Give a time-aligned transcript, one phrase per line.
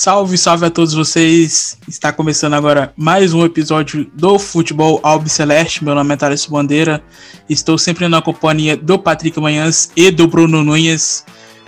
[0.00, 1.76] Salve, salve a todos vocês!
[1.88, 5.84] Está começando agora mais um episódio do Futebol Albi Celeste.
[5.84, 7.02] Meu nome é Thales Bandeira.
[7.50, 11.24] Estou sempre na companhia do Patrick Manhãs e do Bruno Nunes.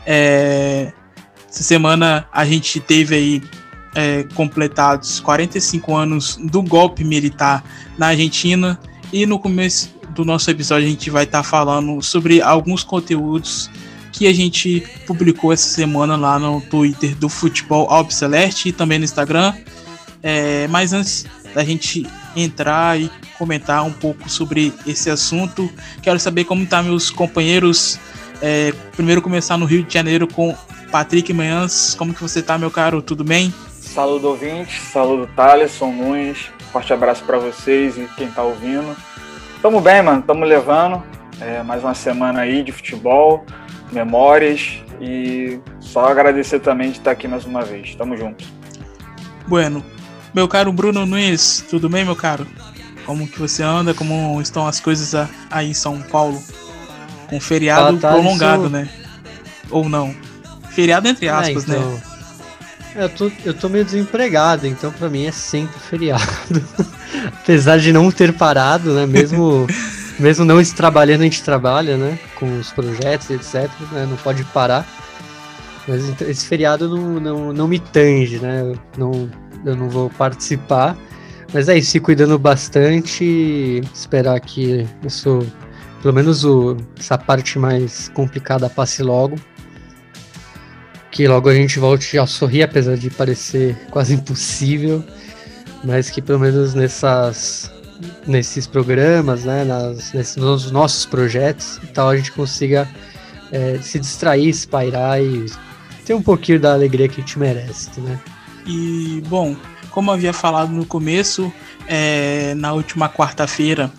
[0.07, 0.93] É...
[1.49, 3.43] Essa semana a gente teve aí
[3.97, 7.65] é, completados 45 anos do golpe militar
[7.99, 8.79] na Argentina
[9.13, 13.69] e no começo do nosso episódio a gente vai estar tá falando sobre alguns conteúdos
[14.21, 18.99] que a gente publicou essa semana lá no Twitter do Futebol Albi Celeste e também
[18.99, 19.55] no Instagram.
[20.23, 26.45] É, mas antes da gente entrar e comentar um pouco sobre esse assunto, quero saber
[26.45, 27.99] como tá meus companheiros.
[28.43, 30.55] É, primeiro começar no Rio de Janeiro com
[30.93, 31.95] Patrick Manhãs.
[31.95, 33.01] Como que você tá, meu caro?
[33.01, 33.55] Tudo bem?
[33.71, 36.51] Saludo ouvintes, saludo Thaleson Nunes.
[36.71, 38.95] Forte abraço para vocês e quem tá ouvindo.
[39.63, 40.21] Tamo bem, mano.
[40.21, 41.03] Tamo levando.
[41.41, 43.47] É, mais uma semana aí de futebol
[43.93, 47.95] memórias e só agradecer também de estar aqui mais uma vez.
[47.95, 48.45] Tamo junto.
[49.47, 49.85] Bueno,
[50.35, 52.47] meu caro Bruno Nunes, tudo bem, meu caro?
[53.07, 53.93] Como que você anda?
[53.95, 56.41] Como estão as coisas aí em São Paulo?
[57.29, 58.71] Com feriado tá, prolongado, isso...
[58.71, 58.89] né?
[59.71, 60.15] Ou não?
[60.71, 61.91] Feriado entre é, aspas, é, então...
[61.91, 62.03] né?
[62.95, 66.23] Eu tô, eu tô meio desempregado, então para mim é sempre feriado.
[67.41, 69.07] Apesar de não ter parado, né?
[69.07, 69.67] Mesmo
[70.21, 72.19] mesmo não trabalhando, a gente trabalha, né?
[72.39, 73.71] Com os projetos, etc.
[73.93, 74.87] Né, não pode parar.
[75.89, 78.61] Mas esse feriado não, não, não me tange, né?
[78.61, 79.31] Eu não,
[79.65, 80.97] eu não vou participar.
[81.53, 85.45] Mas é isso, se cuidando bastante, esperar que isso,
[86.01, 89.37] pelo menos o, essa parte mais complicada passe logo.
[91.11, 95.03] Que logo a gente volte a sorrir, apesar de parecer quase impossível.
[95.83, 97.73] Mas que pelo menos nessas
[98.27, 102.89] nesses programas, né, nas, nesses nos nossos projetos e tal, a gente consiga
[103.53, 105.47] é, se distrair, espairar e
[106.05, 108.19] ter um pouquinho da alegria que a gente merece, né?
[108.67, 109.57] E, bom,
[109.91, 111.53] como havia falado no começo,
[111.87, 113.93] é, na última quarta-feira,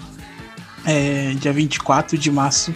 [0.86, 2.74] é, dia 24 de março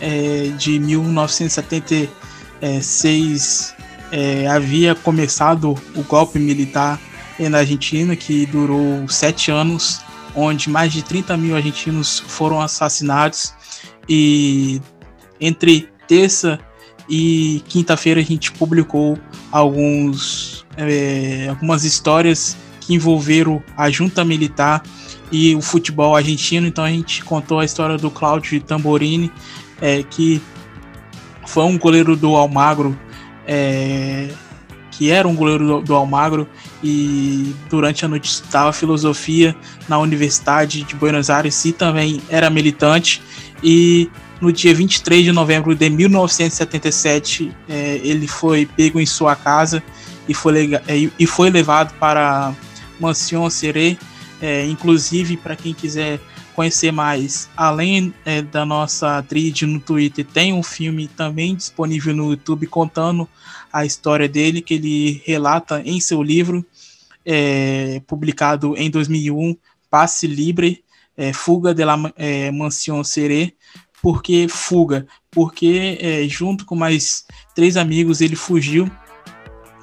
[0.00, 3.74] é, de 1976,
[4.10, 6.98] é, havia começado o golpe militar
[7.38, 10.00] na Argentina, que durou sete anos
[10.34, 13.54] onde mais de 30 mil argentinos foram assassinados.
[14.08, 14.80] E
[15.40, 16.58] entre terça
[17.08, 19.18] e quinta-feira a gente publicou
[19.50, 24.82] alguns, é, algumas histórias que envolveram a junta militar
[25.30, 26.66] e o futebol argentino.
[26.66, 29.30] Então a gente contou a história do Claudio Tamborini,
[29.80, 30.40] é, que
[31.46, 32.98] foi um goleiro do Almagro,
[33.46, 34.28] é,
[34.90, 36.48] que era um goleiro do, do Almagro
[36.82, 39.54] e durante a noite estudava filosofia
[39.88, 43.22] na Universidade de Buenos Aires e também era militante.
[43.62, 44.10] E
[44.40, 49.82] no dia 23 de novembro de 1977, é, ele foi pego em sua casa
[50.28, 52.52] e foi, é, e foi levado para
[52.98, 53.96] Mansion Seré.
[54.40, 56.18] É, inclusive, para quem quiser
[56.56, 62.30] conhecer mais, além é, da nossa trilha no Twitter, tem um filme também disponível no
[62.30, 63.28] YouTube contando
[63.72, 66.64] a história dele, que ele relata em seu livro
[67.24, 69.56] é, publicado em 2001,
[69.90, 70.82] Passe Libre,
[71.16, 73.52] é, Fuga de la é, Mansion Seré.
[74.00, 75.06] Por que fuga?
[75.30, 77.24] Porque é, junto com mais
[77.54, 78.90] três amigos ele fugiu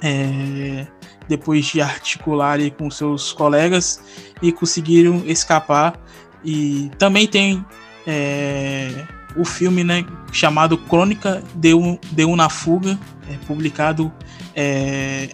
[0.02, 0.86] é,
[1.26, 4.02] depois de articular com seus colegas
[4.42, 5.98] e conseguiram escapar.
[6.44, 7.64] E também tem
[8.06, 12.98] é, o filme né, chamado Crônica de, um, de uma Fuga,
[13.28, 14.12] é, publicado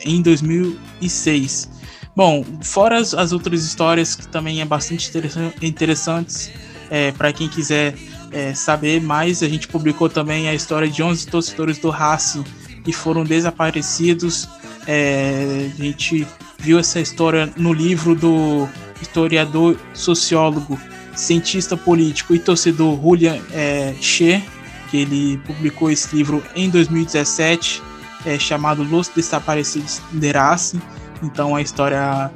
[0.05, 1.76] em 2006.
[2.17, 5.13] Bom, fora as, as, outras histórias que também é bastante
[5.61, 6.51] interessantes
[6.91, 7.95] é, para quem quiser
[8.33, 12.43] é, saber mais, a gente publicou também a história de 11 torcedores do Racing
[12.83, 14.49] que foram desaparecidos.
[14.87, 16.27] É, a gente
[16.59, 18.67] viu essa história no livro do
[19.03, 20.81] historiador, sociólogo,
[21.15, 24.43] cientista político e torcedor Julian é, Che,
[24.91, 27.83] que ele publicou esse livro em 2017,
[28.25, 30.81] é, chamado Los Desaparecidos de Racing
[31.23, 32.31] então a história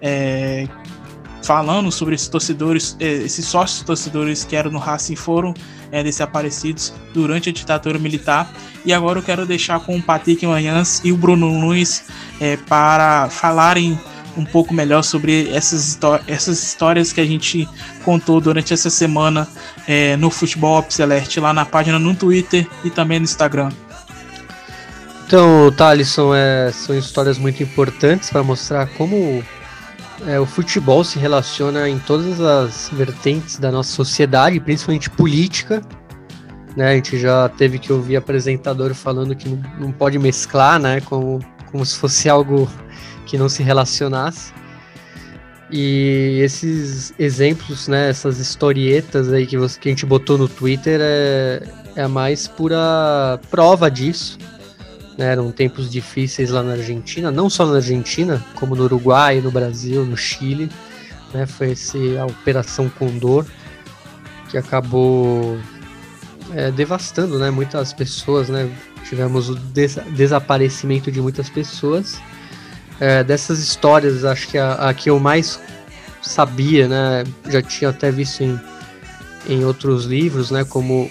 [0.00, 0.68] é,
[1.42, 5.54] falando sobre esses torcedores, é, esses sócios torcedores que eram no Racing foram
[5.90, 8.50] é, desaparecidos durante a ditadura militar.
[8.84, 12.04] E agora eu quero deixar com o Patrick Manhãs e o Bruno Nunes
[12.40, 13.98] é, para falarem
[14.36, 17.68] um pouco melhor sobre essas, essas histórias que a gente
[18.04, 19.48] contou durante essa semana
[19.86, 23.70] é, no Futebol Up Celeste, lá na página no Twitter e também no Instagram.
[25.30, 29.44] Então, Thalisson, é, são histórias muito importantes para mostrar como
[30.26, 35.82] é, o futebol se relaciona em todas as vertentes da nossa sociedade, principalmente política.
[36.76, 36.90] Né?
[36.90, 39.48] A gente já teve que ouvir apresentador falando que
[39.78, 41.00] não, pode mesclar, né?
[41.00, 41.38] Como,
[41.70, 42.68] como se fosse algo
[43.24, 44.52] que não se relacionasse.
[45.70, 50.98] E esses exemplos, né, essas historietas aí que, você, que a gente botou no Twitter
[51.00, 51.62] é,
[51.94, 54.36] é a mais pura prova disso.
[55.20, 59.50] Né, eram tempos difíceis lá na Argentina, não só na Argentina, como no Uruguai, no
[59.50, 60.70] Brasil, no Chile.
[61.34, 63.44] Né, foi esse, a Operação Condor,
[64.48, 65.58] que acabou
[66.54, 68.48] é, devastando né, muitas pessoas.
[68.48, 68.74] Né,
[69.06, 72.18] tivemos o des desaparecimento de muitas pessoas.
[72.98, 75.60] É, dessas histórias, acho que a, a, que eu mais
[76.22, 78.58] sabia, né, já tinha até visto em,
[79.46, 81.10] em outros livros, né, como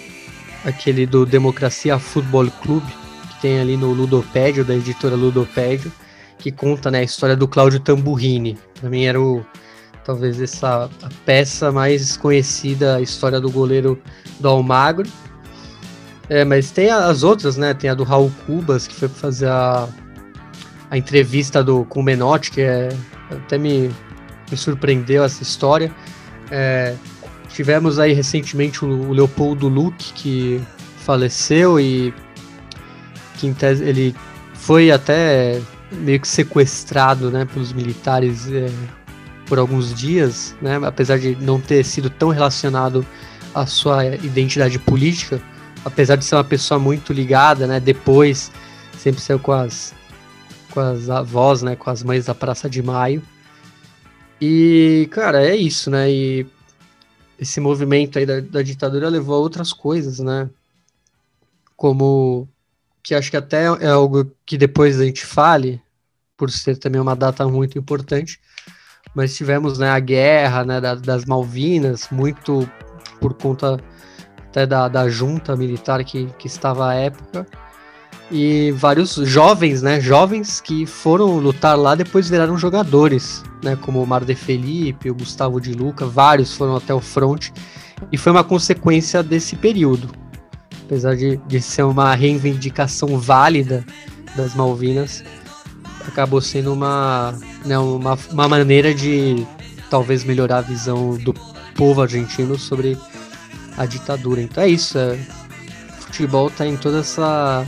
[0.64, 2.99] aquele do Democracia Futebol Clube,
[3.40, 5.92] tem ali no Ludopédio, da editora Ludopédio,
[6.38, 8.58] que conta né, a história do Cláudio Tamburrini.
[8.78, 9.44] Para mim era o,
[10.04, 14.00] talvez essa a peça mais conhecida, a história do goleiro
[14.38, 15.08] do Almagro.
[16.28, 17.74] É, mas tem as outras, né?
[17.74, 19.88] Tem a do Raul Cubas, que foi fazer a,
[20.90, 22.88] a entrevista do, com o Menotti, que é,
[23.30, 23.90] até me,
[24.50, 25.92] me surpreendeu essa história.
[26.50, 26.94] É,
[27.48, 30.60] tivemos aí recentemente o, o Leopoldo Luque, que
[30.98, 32.14] faleceu e
[33.40, 34.14] que em tese ele
[34.52, 35.60] foi até
[35.90, 38.70] meio que sequestrado né, pelos militares é,
[39.46, 43.04] por alguns dias, né, apesar de não ter sido tão relacionado
[43.54, 45.40] à sua identidade política,
[45.84, 48.52] apesar de ser uma pessoa muito ligada, né, depois
[48.98, 49.94] sempre saiu com as,
[50.70, 53.22] com as avós, né, com as mães da Praça de Maio.
[54.40, 56.46] E, cara, é isso, né, e
[57.38, 60.48] esse movimento aí da, da ditadura levou a outras coisas, né,
[61.74, 62.46] como
[63.02, 65.80] que acho que até é algo que depois a gente fale,
[66.36, 68.40] por ser também uma data muito importante,
[69.14, 72.68] mas tivemos né, a guerra né, das Malvinas, muito
[73.20, 73.78] por conta
[74.48, 77.46] até da, da junta militar que, que estava à época,
[78.30, 84.06] e vários jovens, né, jovens que foram lutar lá depois viraram jogadores, né, como o
[84.06, 87.50] Mar de Felipe, o Gustavo de Luca, vários foram até o front,
[88.10, 90.10] e foi uma consequência desse período
[90.90, 93.86] apesar de, de ser uma reivindicação válida
[94.34, 95.22] das Malvinas,
[96.06, 97.32] acabou sendo uma,
[97.64, 99.46] né, uma, uma maneira de
[99.88, 101.32] talvez melhorar a visão do
[101.76, 102.98] povo argentino sobre
[103.76, 104.42] a ditadura.
[104.42, 104.98] Então é isso.
[104.98, 105.16] É,
[106.00, 107.64] futebol está em toda essa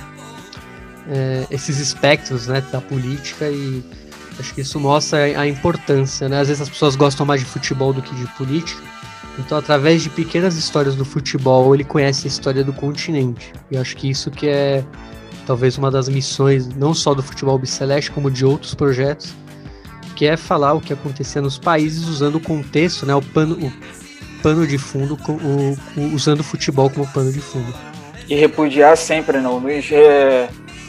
[1.08, 3.84] é, esses espectros né, da política e
[4.36, 6.28] acho que isso mostra a importância.
[6.28, 6.40] Né?
[6.40, 8.82] Às vezes as pessoas gostam mais de futebol do que de política,
[9.38, 13.52] então, através de pequenas histórias do futebol, ele conhece a história do continente.
[13.70, 14.84] E acho que isso que é
[15.46, 19.34] talvez uma das missões, não só do futebol biceleste, como de outros projetos,
[20.14, 24.42] que é falar o que acontecia nos países usando o contexto, né, o pano, o
[24.42, 27.74] pano de fundo, o, o, usando o futebol como pano de fundo.
[28.28, 29.56] E repudiar sempre, não.
[29.56, 30.48] O Luiz é,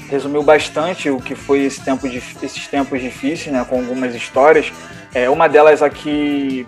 [0.10, 4.72] resumiu bastante o que foi esse tempo de, esses tempos difíceis, né, com algumas histórias.
[5.14, 6.68] É, uma delas aqui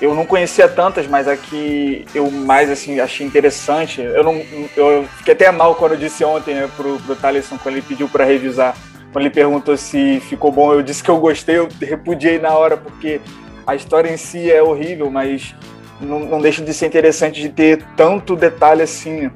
[0.00, 4.00] eu não conhecia tantas, mas a que eu mais assim achei interessante.
[4.00, 4.42] Eu não,
[4.76, 8.08] eu fiquei até mal quando eu disse ontem né, pro, pro Thaleson, quando ele pediu
[8.08, 8.76] para revisar,
[9.12, 12.76] quando ele perguntou se ficou bom, eu disse que eu gostei, eu repudiei na hora
[12.76, 13.20] porque
[13.66, 15.54] a história em si é horrível, mas
[16.00, 19.30] não, não deixa de ser interessante de ter tanto detalhe assim,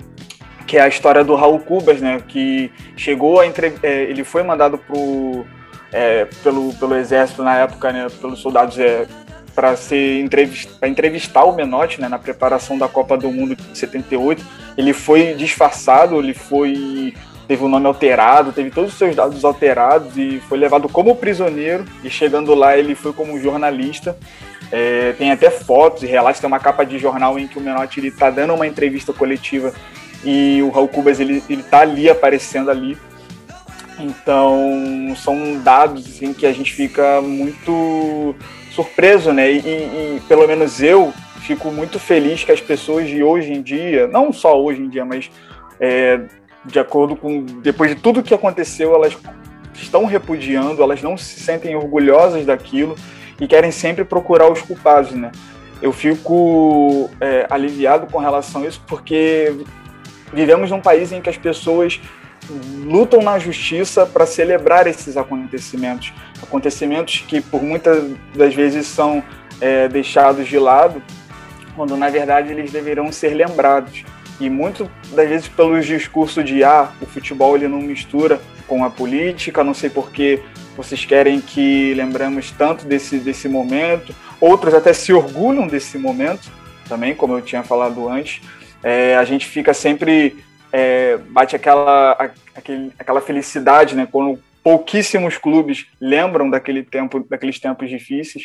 [0.67, 3.75] que é a história do Raul Cubas, né, que chegou a entre...
[3.83, 5.47] É, ele foi mandado pro
[5.93, 9.07] é, pelo, pelo exército na época, né, pelos soldados é,
[9.59, 14.47] para ser entrevist, entrevistar o Menotti né, na preparação da Copa do Mundo de 78.
[14.77, 17.13] Ele foi disfarçado, ele foi
[17.49, 21.85] teve o nome alterado, teve todos os seus dados alterados e foi levado como prisioneiro.
[22.05, 24.17] E chegando lá, ele foi como jornalista.
[24.71, 28.07] É, tem até fotos e relatos, tem uma capa de jornal em que o Menotti
[28.07, 29.75] está dando uma entrevista coletiva
[30.25, 32.97] e o Raul Cubas ele, ele tá ali aparecendo ali.
[33.99, 38.37] Então são dados assim, que a gente fica muito
[38.79, 39.51] surpreso, né?
[39.51, 44.07] E, e, pelo menos eu fico muito feliz que as pessoas de hoje em dia,
[44.07, 45.29] não só hoje em dia, mas
[45.81, 46.21] é,
[46.65, 49.19] de acordo com depois de tudo que aconteceu, elas
[49.75, 52.95] estão repudiando, elas não se sentem orgulhosas daquilo
[53.41, 55.33] e querem sempre procurar os culpados, né?
[55.83, 59.57] Eu fico é, aliviado com relação a isso porque
[60.33, 62.01] vivemos num país em que as pessoas
[62.85, 66.13] lutam na justiça para celebrar esses acontecimentos,
[66.43, 69.23] acontecimentos que por muitas das vezes são
[69.61, 71.03] é, deixados de lado,
[71.77, 74.05] quando na verdade eles deverão ser lembrados.
[74.41, 78.91] E muito das vezes pelos discursos de ah, o futebol ele não mistura com a
[78.91, 80.41] política, não sei porque
[80.77, 86.53] vocês querem que lembramos tanto desse, desse momento, outros até se orgulham desse momento
[86.89, 88.41] também, como eu tinha falado antes.
[88.83, 90.37] É, a gente fica sempre
[90.73, 92.13] é, bate aquela,
[92.55, 94.07] aquele, aquela felicidade, né?
[94.11, 98.45] Quando pouquíssimos clubes lembram daquele tempo, daqueles tempos difíceis.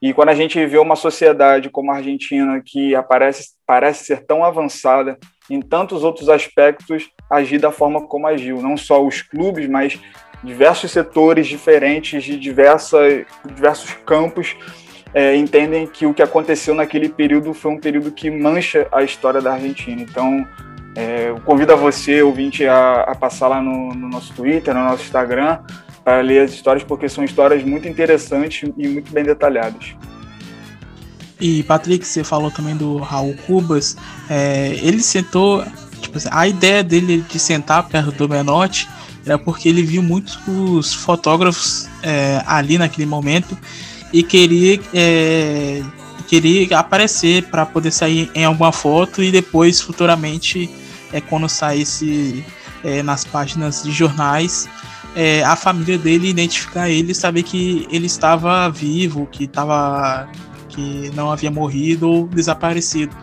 [0.00, 4.44] E quando a gente vê uma sociedade como a Argentina, que aparece, parece ser tão
[4.44, 5.18] avançada
[5.50, 9.98] em tantos outros aspectos, agir da forma como agiu, não só os clubes, mas
[10.44, 12.98] diversos setores diferentes de diversa,
[13.44, 14.56] diversos campos
[15.14, 19.40] é, entendem que o que aconteceu naquele período foi um período que mancha a história
[19.40, 20.02] da Argentina.
[20.02, 20.46] Então,
[20.96, 24.82] é, eu convido a você, ouvinte, a, a passar lá no, no, nosso Twitter, no
[24.82, 25.58] nosso Instagram,
[26.02, 29.94] para ler as histórias, porque são histórias muito interessantes e muito bem detalhadas.
[31.38, 33.94] E, Patrick, você falou também do Raul Cubas.
[34.30, 35.62] É, ele sentou.
[36.00, 38.88] Tipo assim, a ideia dele de sentar perto do Menotti
[39.24, 43.58] era porque ele viu muitos fotógrafos é, ali naquele momento
[44.12, 45.82] e queria é,
[46.28, 50.70] queria aparecer para poder sair em alguma foto e depois futuramente
[51.12, 52.44] é, quando saísse
[52.84, 54.68] é, nas páginas de jornais,
[55.14, 60.28] é, a família dele identificar ele saber que ele estava vivo, que, estava,
[60.68, 63.16] que não havia morrido ou desaparecido.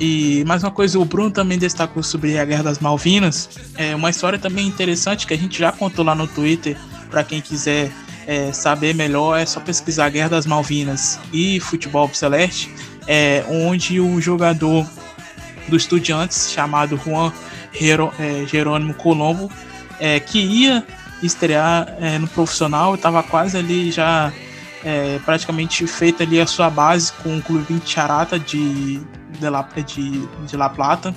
[0.00, 3.48] E mais uma coisa, o Bruno também destacou sobre a Guerra das Malvinas.
[3.74, 6.76] É uma história também interessante que a gente já contou lá no Twitter,
[7.10, 7.90] para quem quiser
[8.26, 12.70] é, saber melhor, é só pesquisar Guerra das Malvinas e Futebol Celeste,
[13.06, 14.86] é, onde o jogador
[15.68, 17.32] do Estudiantes, chamado Juan
[18.18, 19.50] é, Jerônimo Colombo,
[20.00, 20.84] é, que ia
[21.22, 24.32] estrear é, no profissional, estava quase ali já
[24.84, 29.00] é, praticamente feita ali a sua base com o Clube Charata de,
[29.38, 31.14] de, La, de, de La Plata,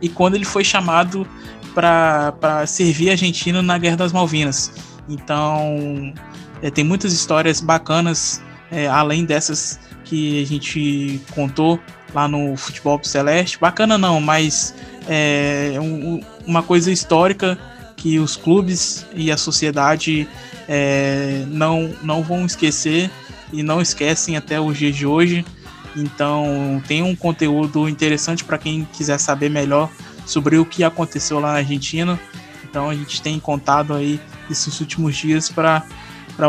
[0.00, 1.26] e quando ele foi chamado
[1.74, 4.72] para servir a Argentina na Guerra das Malvinas.
[5.08, 6.12] Então,
[6.62, 11.80] é, tem muitas histórias bacanas, é, além dessas que a gente contou
[12.14, 13.58] lá no Futebol Celeste.
[13.58, 14.74] Bacana não, mas
[15.08, 17.58] é um, uma coisa histórica
[17.96, 20.28] que os clubes e a sociedade
[20.68, 23.10] é, não, não vão esquecer
[23.52, 25.44] e não esquecem até os dias de hoje.
[25.96, 29.90] Então tem um conteúdo interessante para quem quiser saber melhor
[30.26, 32.18] sobre o que aconteceu lá na Argentina.
[32.64, 35.84] Então a gente tem contado aí esses últimos dias para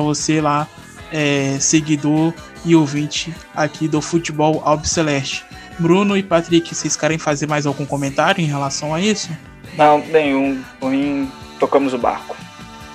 [0.02, 0.68] você lá,
[1.12, 2.34] é, seguidor
[2.66, 5.46] e ouvinte aqui do Futebol Albi Celeste.
[5.78, 9.30] Bruno e Patrick, vocês querem fazer mais algum comentário em relação a isso?
[9.78, 10.62] Não, nenhum.
[10.82, 11.30] Ruim,
[11.60, 12.36] tocamos o barco.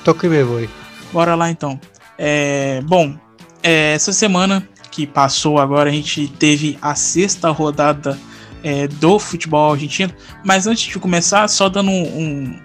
[0.05, 0.69] Toque me voe.
[1.13, 1.79] Bora lá então.
[2.19, 3.15] É, bom,
[3.63, 8.19] é, essa semana que passou agora, a gente teve a sexta rodada
[8.63, 10.13] é, do futebol argentino.
[10.45, 12.03] Mas antes de começar, só dando um.
[12.03, 12.61] um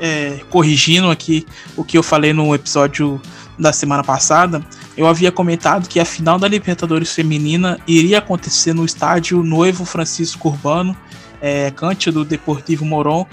[0.00, 3.20] é, corrigindo aqui o que eu falei no episódio
[3.58, 4.64] da semana passada,
[4.96, 10.48] eu havia comentado que a final da Libertadores Feminina iria acontecer no estádio Noivo Francisco
[10.48, 10.96] Urbano,
[11.40, 11.72] é,
[12.12, 13.26] do Deportivo Moron,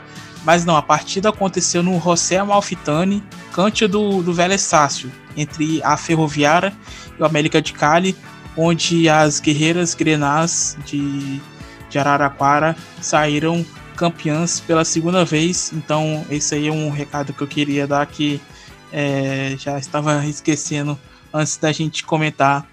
[0.43, 5.97] mas não, a partida aconteceu no José Amalfitani, cante do, do Vélez Sácio, entre a
[5.97, 6.73] Ferroviária
[7.17, 8.15] e o América de Cali,
[8.55, 11.41] onde as guerreiras grenás de,
[11.89, 13.65] de Araraquara saíram
[13.95, 15.71] campeãs pela segunda vez.
[15.73, 18.39] Então, esse aí é um recado que eu queria dar que
[18.97, 20.97] é, já estava esquecendo
[21.33, 22.65] antes da gente comentar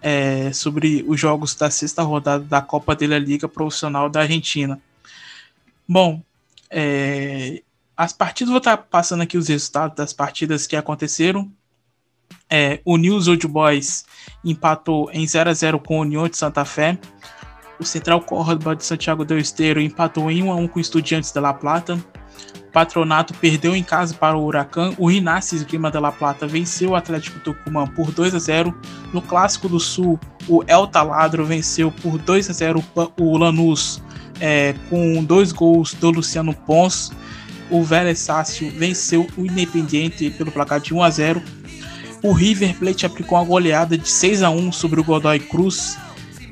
[0.00, 4.80] é, sobre os jogos da sexta rodada da Copa da Liga Profissional da Argentina.
[5.88, 6.22] Bom,
[6.70, 7.60] é,
[7.96, 11.50] as partidas, vou estar passando aqui os resultados das partidas que aconteceram.
[12.48, 14.04] É, o News Old Boys
[14.44, 16.96] empatou em 0 a 0 com o União de Santa Fé.
[17.80, 21.32] O Central Córdoba de Santiago del Esteiro empatou em 1 a 1 com o Estudiantes
[21.32, 21.98] de La Plata.
[22.72, 24.94] Patronato perdeu em casa para o Huracan.
[24.98, 28.74] O Rinácio Grima de La Plata venceu o Atlético Tucumã por 2 a 0.
[29.12, 32.84] No Clássico do Sul, o El Taladro venceu por 2 a 0
[33.18, 34.02] o Lanús
[34.40, 37.12] é, com dois gols do Luciano Pons.
[37.70, 41.42] O Vélez Sácio venceu o Independiente pelo placar de 1 a 0.
[42.22, 45.96] O River Plate aplicou uma goleada de 6 a 1 sobre o Godoy Cruz.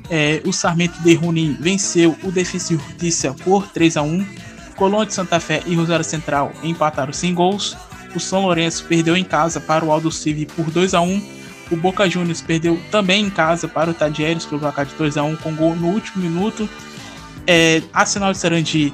[0.09, 4.27] É, o Sarmento de Junín venceu o Defensa e Justiça por 3 a 1
[4.77, 7.77] Colônia de Santa Fé e Rosário Central empataram sem gols.
[8.15, 11.23] O São Lourenço perdeu em casa para o Aldo Civi por 2 a 1
[11.71, 15.23] O Boca Juniors perdeu também em casa para o Tadieres pelo placar de 2 a
[15.23, 16.69] 1 com gol no último minuto.
[17.47, 18.93] É, Arsenal de Sarandi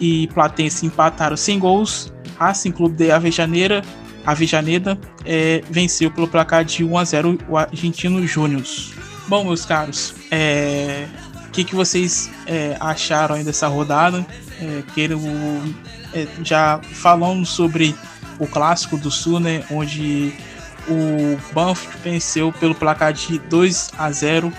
[0.00, 2.12] e Platense empataram sem gols.
[2.38, 3.82] Racing Clube de Avejaneira,
[4.26, 8.62] Avejaneda é, venceu pelo placar de 1 a 0 o Argentino Júnior.
[9.28, 11.06] Bom, meus caros, o é,
[11.52, 14.26] que, que vocês é, acharam dessa rodada?
[14.60, 15.20] É, quero,
[16.12, 17.94] é, já falando sobre
[18.38, 20.32] o clássico do Sul, né, onde
[20.88, 24.52] o Banfield venceu pelo placar de 2 a 0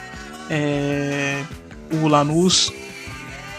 [0.50, 1.44] é,
[1.92, 2.72] o Lanús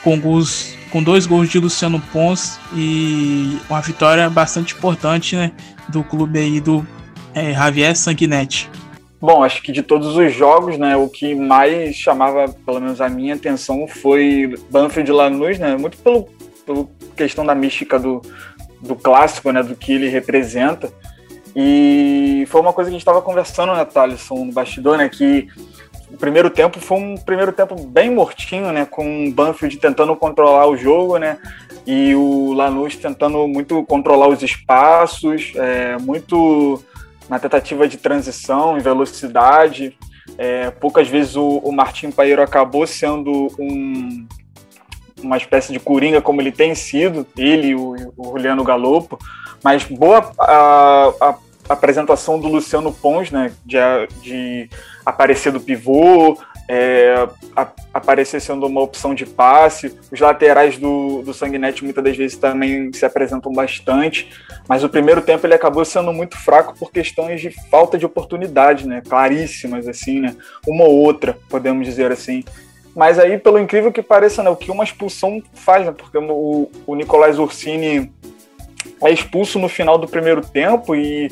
[0.02, 5.52] com, gols, com dois gols de Luciano Pons e uma vitória bastante importante né,
[5.88, 6.86] do clube aí do
[7.34, 8.70] é, Javier Sanguinetti.
[9.20, 13.08] Bom, acho que de todos os jogos, né, o que mais chamava, pelo menos a
[13.08, 16.28] minha atenção, foi Banfield Lanús, né, muito pelo,
[16.66, 18.20] pelo questão da mística do,
[18.80, 20.92] do clássico, né, do que ele representa.
[21.54, 25.48] E foi uma coisa que a gente estava conversando, né, Thaleson, no bastidor, né, que
[26.10, 30.66] o primeiro tempo foi um primeiro tempo bem mortinho, né, com o Banfield tentando controlar
[30.66, 31.38] o jogo, né,
[31.86, 36.84] e o Lanús tentando muito controlar os espaços, é, muito
[37.28, 39.96] na tentativa de transição e velocidade.
[40.38, 44.26] É, poucas vezes o, o Martim Paeiro acabou sendo um,
[45.22, 49.18] uma espécie de coringa como ele tem sido, ele e o, o Juliano Galopo,
[49.62, 51.34] mas boa a, a,
[51.68, 53.78] apresentação do Luciano Pons, né, de,
[54.22, 54.70] de
[55.04, 59.98] aparecer do pivô, é, a, aparecer sendo uma opção de passe.
[60.10, 64.30] Os laterais do, do Sanguinete muitas das vezes também se apresentam bastante,
[64.68, 68.86] mas o primeiro tempo ele acabou sendo muito fraco por questões de falta de oportunidade,
[68.86, 69.02] né?
[69.06, 70.34] Claríssimas, assim, né?
[70.66, 72.44] Uma ou outra, podemos dizer assim.
[72.94, 75.92] Mas aí, pelo incrível que pareça, né, o que uma expulsão faz, né?
[75.92, 78.10] Porque o, o Nicolás Ursini
[79.02, 81.30] é expulso no final do primeiro tempo e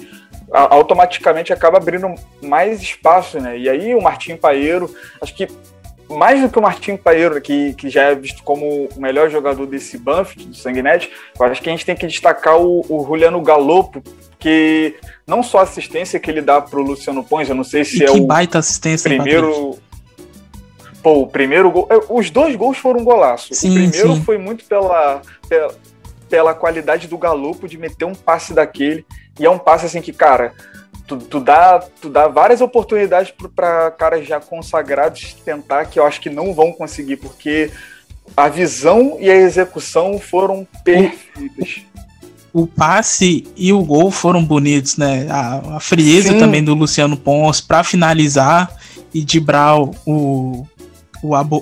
[0.52, 3.58] automaticamente acaba abrindo mais espaço, né?
[3.58, 5.48] E aí o Martim Paeiro, acho que
[6.08, 9.66] mais do que o Martim Paeiro, que, que já é visto como o melhor jogador
[9.66, 13.40] desse Banfield, do Sanguinete, eu acho que a gente tem que destacar o, o Juliano
[13.40, 14.02] Galopo,
[14.38, 14.94] que
[15.26, 18.00] não só a assistência que ele dá para o Luciano Pons, eu não sei se
[18.00, 19.78] e é que o baita assistência, primeiro...
[21.02, 21.86] Pô, o primeiro gol...
[22.08, 23.52] Os dois gols foram um golaço.
[23.52, 24.22] Sim, o primeiro sim.
[24.22, 25.74] foi muito pela, pela,
[26.34, 29.06] pela qualidade do Galopo de meter um passe daquele
[29.38, 30.52] e é um passe assim que, cara,
[31.06, 36.20] tu, tu, dá, tu dá várias oportunidades para caras já consagrados tentar, que eu acho
[36.20, 37.70] que não vão conseguir, porque
[38.36, 41.84] a visão e a execução foram perfeitas.
[42.52, 45.28] O passe e o gol foram bonitos, né?
[45.30, 46.38] A, a frieza Sim.
[46.40, 48.76] também do Luciano Pons para finalizar
[49.14, 50.66] e dibrar o, o,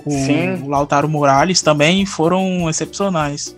[0.08, 0.62] Sim.
[0.64, 3.54] o Lautaro Morales também foram excepcionais.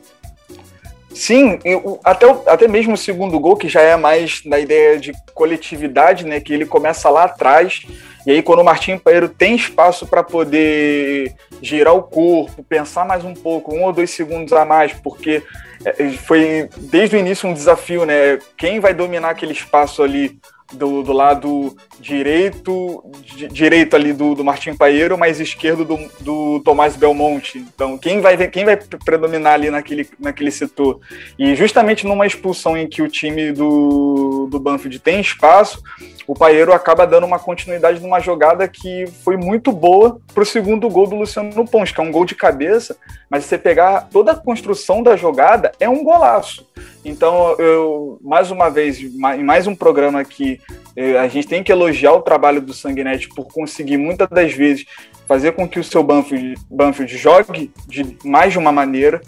[1.15, 4.99] Sim, e o- até, até mesmo o segundo gol, que já é mais na ideia
[4.99, 6.41] de coletividade, né?
[6.41, 7.83] Que ele começa lá atrás,
[8.27, 13.25] e aí quando o Martim Paeiro tem espaço para poder girar o corpo, pensar mais
[13.25, 15.43] um pouco, um ou dois segundos a mais, porque
[15.85, 18.39] é, foi desde o início um desafio, né?
[18.57, 20.39] Quem vai dominar aquele espaço ali
[20.73, 26.61] do, do lado direito, di- direito ali do, do Martim Paeiro, mas esquerdo do, do
[26.61, 27.59] Tomás Belmonte.
[27.59, 31.01] Então, quem vai, quem vai predominar ali naquele, naquele setor?
[31.39, 35.83] E justamente numa expulsão em que o time do, do Banfield tem espaço,
[36.27, 40.89] o Paeiro acaba dando uma continuidade numa jogada que foi muito boa para o segundo
[40.89, 42.97] gol do Luciano Pons, que é um gol de cabeça,
[43.35, 46.65] mas se você pegar toda a construção da jogada, é um golaço.
[47.05, 50.61] Então, eu, mais uma vez, em mais um programa aqui,
[50.95, 54.87] eh, a gente tem que elogiar o trabalho do Sanguinete por conseguir, muitas das vezes,
[55.27, 59.21] fazer com que o seu Banfield, Banfield jogue de mais de uma maneira,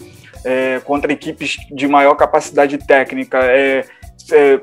[0.45, 3.83] eh, contra equipes de maior capacidade técnica, é,
[4.31, 4.61] é,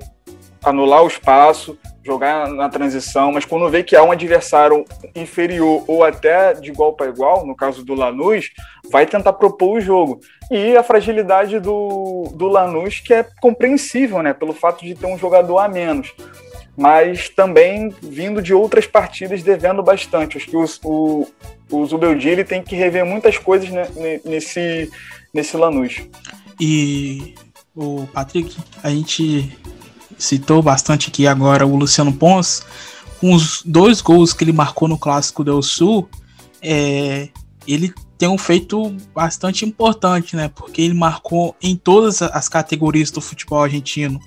[0.65, 6.05] anular o espaço, jogar na transição, mas quando vê que há um adversário inferior ou
[6.05, 8.51] até de igual para igual, no caso do Lanús,
[8.91, 10.21] vai tentar propor o jogo.
[10.51, 15.19] E a fragilidade do, do Lanús, que é compreensível, né, pelo fato de ter um
[15.19, 16.13] jogador a menos.
[16.77, 20.37] Mas também vindo de outras partidas devendo bastante.
[20.37, 21.27] Acho que o,
[21.71, 24.91] o Zubeldia ele tem que rever muitas coisas ne- nesse,
[25.33, 26.03] nesse Lanús.
[26.61, 27.35] E
[27.77, 29.57] o Patrick, a gente
[30.19, 32.63] citou bastante aqui agora o Luciano Pons,
[33.21, 36.09] com os dois gols que ele marcou no Clássico do Sul,
[36.61, 37.29] é,
[37.67, 40.49] ele tem um feito bastante importante, né?
[40.49, 44.21] Porque ele marcou em todas as categorias do futebol argentino.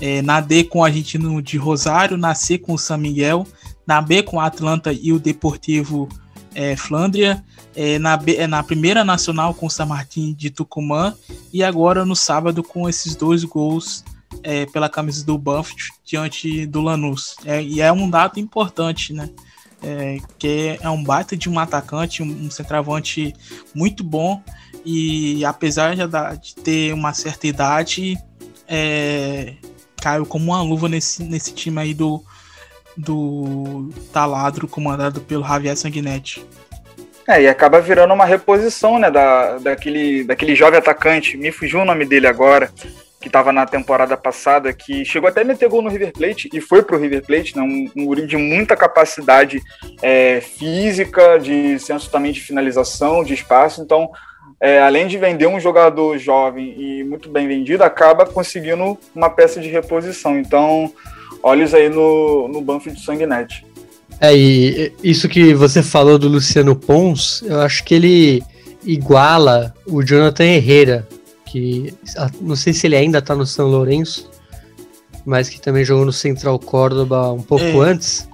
[0.00, 3.46] É, na D com o Argentino de Rosário, na C com o San Miguel,
[3.86, 6.08] na B com o Atlanta e o Deportivo
[6.54, 11.14] é, Flandria, é, na, B, é, na primeira nacional com o San Martín de Tucumã
[11.52, 14.04] e agora no sábado com esses dois gols
[14.42, 17.36] é, pela camisa do Banfield diante do Lanús.
[17.44, 19.28] É, e é um dado importante, né?
[19.82, 23.34] é, que é um baita de um atacante, um, um centroavante
[23.74, 24.40] muito bom
[24.84, 28.16] e apesar de, ter uma certa idade,
[28.68, 29.54] é,
[30.00, 32.22] caiu como uma luva nesse, nesse time aí do,
[32.96, 36.44] do Taladro, comandado pelo Javier Sanguinetti.
[37.28, 41.84] É, e acaba virando uma reposição, né, da, daquele, daquele jovem atacante, me fugiu o
[41.84, 42.72] nome dele agora,
[43.22, 46.60] que estava na temporada passada, que chegou até a meter gol no River Plate e
[46.60, 49.62] foi pro River Plate, né, um, um guri de muita capacidade
[50.02, 54.10] é, física, de senso também de finalização, de espaço, então,
[54.60, 59.60] é, além de vender um jogador jovem e muito bem vendido, acaba conseguindo uma peça
[59.60, 60.92] de reposição, então,
[61.42, 63.64] olhos aí no, no Banfield Sanguinete.
[64.20, 68.42] É, e isso que você falou do Luciano Pons, eu acho que ele
[68.84, 71.08] iguala o Jonathan Herrera,
[71.52, 71.92] que
[72.40, 74.30] não sei se ele ainda tá no São Lourenço,
[75.26, 77.78] mas que também jogou no Central Córdoba um pouco é.
[77.78, 78.26] antes,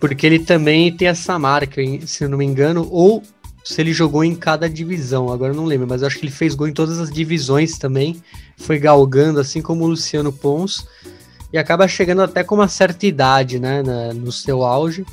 [0.00, 3.22] porque ele também tem essa marca, se eu não me engano, ou
[3.62, 6.66] se ele jogou em cada divisão, agora não lembro, mas acho que ele fez gol
[6.66, 8.16] em todas as divisões também,
[8.56, 10.88] foi galgando, assim como o Luciano Pons
[11.52, 15.04] e acaba chegando até com uma certa idade, né, na, no seu auge.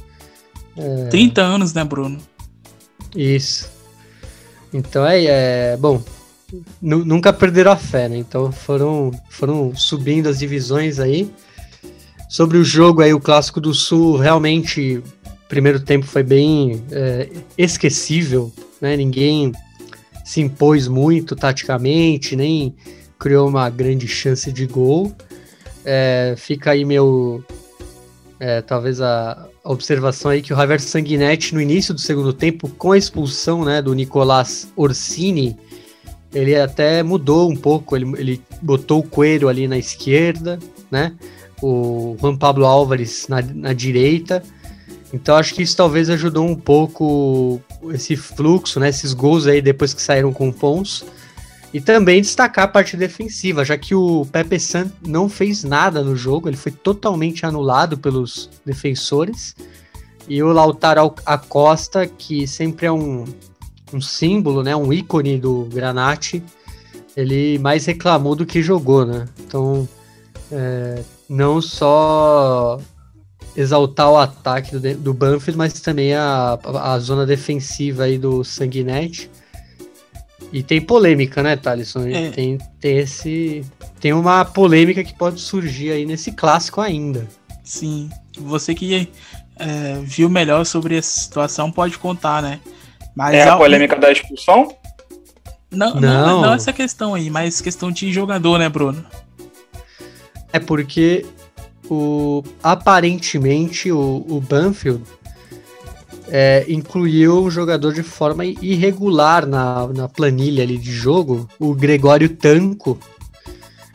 [0.77, 1.07] É...
[1.07, 2.17] 30 anos, né, Bruno?
[3.13, 3.69] Isso.
[4.73, 6.01] Então é, é bom,
[6.81, 8.17] nunca perderam a fé, né?
[8.17, 11.31] Então foram, foram subindo as divisões aí.
[12.29, 15.01] Sobre o jogo aí, o Clássico do Sul, realmente,
[15.47, 18.97] primeiro tempo foi bem é, esquecível, né?
[18.97, 19.51] Ninguém
[20.23, 22.75] se impôs muito taticamente, nem
[23.19, 25.15] criou uma grande chance de gol.
[25.83, 27.43] É, fica aí meu.
[28.39, 32.91] É, talvez a, observação aí que o Javier Sanguinetti, no início do segundo tempo, com
[32.91, 35.57] a expulsão né, do Nicolás Orsini,
[36.35, 37.95] ele até mudou um pouco.
[37.95, 40.59] Ele, ele botou o Coelho ali na esquerda,
[40.91, 41.13] né?
[41.61, 44.43] O Juan Pablo Álvares na, na direita.
[45.13, 48.89] Então acho que isso talvez ajudou um pouco esse fluxo, né?
[48.89, 51.05] Esses gols aí depois que saíram com Pons.
[51.73, 56.15] E também destacar a parte defensiva, já que o Pepe San não fez nada no
[56.15, 59.55] jogo, ele foi totalmente anulado pelos defensores.
[60.27, 63.25] E o Lautaro Acosta, que sempre é um,
[63.95, 66.43] um símbolo, né, um ícone do Granate,
[67.15, 69.25] ele mais reclamou do que jogou, né?
[69.39, 69.87] Então,
[70.51, 72.79] é, não só
[73.55, 79.29] exaltar o ataque do, do Banfield, mas também a, a zona defensiva aí do Sanguinete
[80.51, 82.07] e tem polêmica, né, Thalisson?
[82.07, 82.29] É.
[82.29, 83.65] Tem, tem esse.
[83.99, 87.27] Tem uma polêmica que pode surgir aí nesse clássico ainda.
[87.63, 88.09] Sim.
[88.37, 89.09] Você que
[89.57, 92.59] é, viu melhor sobre essa situação pode contar, né?
[93.15, 94.75] Mas é a polêmica da expulsão?
[95.71, 99.03] Não, não, não, essa questão aí, mas questão de jogador, né, Bruno?
[100.53, 101.25] É porque
[101.89, 105.03] o aparentemente o, o Banfield
[106.27, 112.29] é, incluiu um jogador de forma irregular na, na planilha ali de jogo, o Gregório
[112.29, 112.97] Tanco.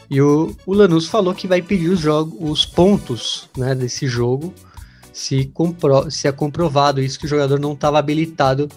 [0.09, 4.52] E o, o Lanús falou que vai pedir os, jogos, os pontos né, desse jogo
[5.12, 8.68] se, compro, se é comprovado isso que o jogador não estava habilitado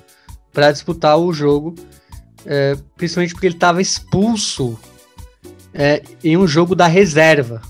[0.54, 1.76] para disputar o jogo,
[2.46, 4.80] é, principalmente porque ele estava expulso
[5.74, 7.62] é, em um jogo da reserva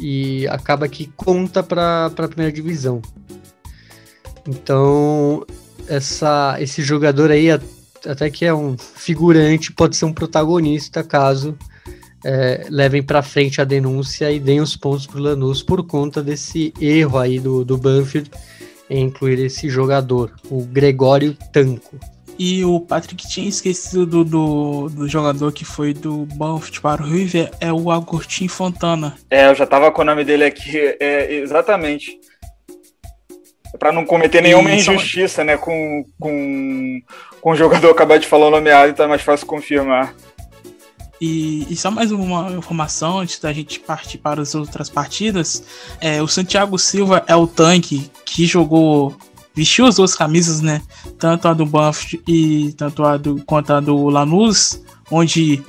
[0.00, 3.00] e acaba que conta para a primeira divisão.
[4.46, 5.46] Então,
[5.88, 11.56] essa, esse jogador aí, até que é um figurante, pode ser um protagonista caso
[12.24, 16.20] é, levem para frente a denúncia e deem os pontos para o Lanús por conta
[16.20, 18.28] desse erro aí do, do Banfield
[18.90, 21.96] em incluir esse jogador, o Gregório Tanco.
[22.38, 27.06] E o Patrick tinha esquecido do, do, do, jogador que foi do Banfield para o
[27.06, 29.16] River, é o Agostinho Fontana.
[29.30, 32.18] É, eu já tava com o nome dele aqui, é, exatamente
[33.78, 37.00] para não cometer nenhuma e injustiça, né, com, com,
[37.40, 40.14] com o jogador acabar de falar o nome errado, então é mais fácil confirmar.
[41.20, 45.64] E, e, só mais uma informação antes da gente partir para as outras partidas.
[45.98, 49.16] É, o Santiago Silva é o tanque que jogou,
[49.56, 50.82] vestiu as duas camisas, né?
[51.18, 55.62] Tanto a do Banff e tanto a do quanto a do Lanús, onde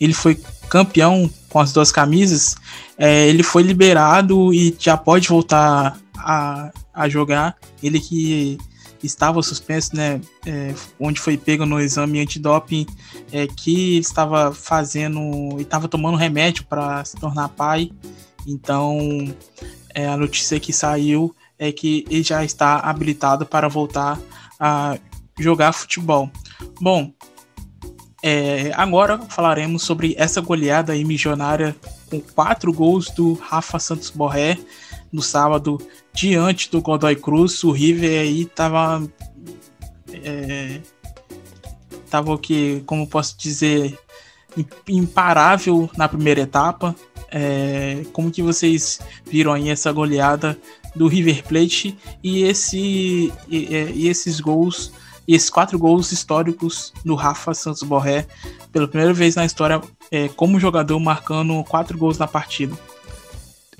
[0.00, 2.56] ele foi campeão com as duas camisas.
[2.96, 7.56] É, ele foi liberado e já pode voltar a, a jogar.
[7.82, 8.58] Ele que
[9.02, 12.86] estava suspenso, né, é, onde foi pego no exame antidoping,
[13.30, 15.20] é, que estava fazendo
[15.58, 17.90] e estava tomando remédio para se tornar pai.
[18.46, 18.98] Então,
[19.94, 24.18] é, a notícia que saiu é que ele já está habilitado para voltar
[24.58, 24.98] a
[25.38, 26.30] jogar futebol.
[26.80, 27.12] Bom,
[28.22, 31.74] é, agora falaremos sobre essa goleada aí milionária
[32.10, 34.58] com quatro gols do Rafa Santos Borré
[35.12, 35.78] no sábado
[36.12, 39.08] diante do Godoy Cruz, o River aí tava.
[40.12, 40.80] É,
[42.10, 43.96] tava o que, como posso dizer,
[44.88, 46.94] imparável na primeira etapa.
[47.30, 50.58] É, como que vocês viram aí essa goleada
[50.98, 54.92] do River Plate e, esse, e, é, e esses gols,
[55.26, 58.26] e esses quatro gols históricos do Rafa Santos Borré,
[58.72, 59.80] pela primeira vez na história,
[60.10, 62.76] é, como jogador marcando quatro gols na partida?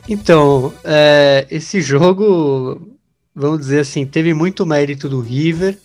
[0.08, 2.80] Então, é, esse jogo,
[3.34, 5.76] vamos dizer assim, teve muito mérito do River,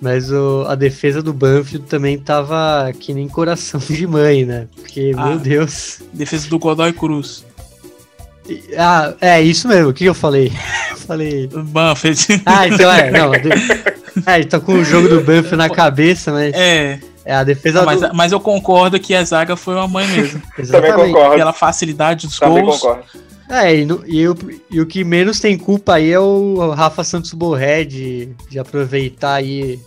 [0.00, 4.66] mas o, a defesa do Banfield também tava que nem coração de mãe, né?
[4.74, 6.00] Porque, ah, meu Deus.
[6.12, 7.44] Defesa do Godoy Cruz.
[8.76, 9.90] Ah, é isso mesmo.
[9.90, 10.52] O que eu falei?
[10.90, 11.48] Eu falei.
[11.48, 12.42] Banfield.
[12.46, 13.10] Ah, então é.
[13.10, 13.32] Não,
[14.26, 16.54] é, tá com o jogo do Banfield na cabeça, mas.
[16.54, 17.00] É.
[17.24, 18.14] É a defesa não, mas, do...
[18.14, 20.42] mas eu concordo que a zaga foi uma mãe mesmo.
[20.70, 21.36] Também concordo.
[21.36, 22.80] Pela facilidade dos Também gols.
[22.80, 23.04] Concordo.
[23.48, 24.36] É, e, no, e, o,
[24.70, 29.34] e, o que menos tem culpa aí é o Rafa Santos Borré de, de aproveitar
[29.34, 29.78] aí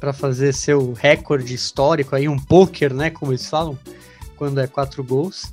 [0.00, 3.78] para fazer seu recorde histórico aí, um poker, né, como eles falam,
[4.36, 5.52] quando é quatro gols.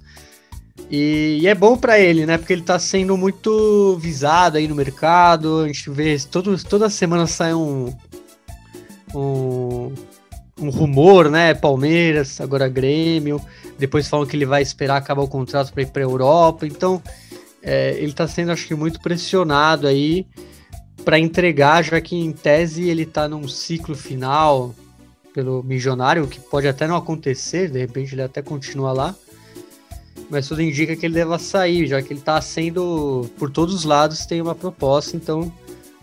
[0.90, 4.76] E, e é bom para ele, né, porque ele tá sendo muito visado aí no
[4.76, 7.94] mercado, a gente vê, todo, toda semana sai um,
[9.14, 9.94] um,
[10.60, 13.40] um rumor, né, Palmeiras, agora Grêmio,
[13.78, 17.02] depois falam que ele vai esperar acabar o contrato para ir para Europa, então
[17.62, 20.26] é, ele está sendo, acho que, muito pressionado aí
[21.06, 24.76] para entregar, já que em tese ele está num ciclo final
[25.34, 29.16] pelo milionário, que pode até não acontecer, de repente ele até continua lá,
[30.30, 33.84] mas tudo indica que ele deva sair, já que ele está sendo, por todos os
[33.84, 35.52] lados, tem uma proposta, então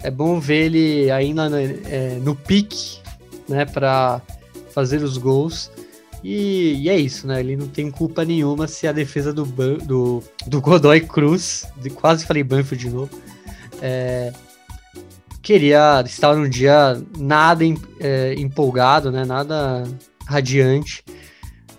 [0.03, 2.99] é bom ver ele ainda no, é, no pique,
[3.49, 4.21] né, para
[4.73, 5.71] fazer os gols.
[6.23, 7.39] E, e, é isso, né?
[7.39, 12.27] Ele não tem culpa nenhuma se a defesa do, do, do Godoy Cruz, de, quase
[12.27, 13.11] falei Banfield de novo,
[13.81, 14.33] é,
[15.41, 17.65] queria estar num dia nada
[18.01, 19.25] é, empolgado, né?
[19.25, 19.85] Nada
[20.27, 21.05] radiante.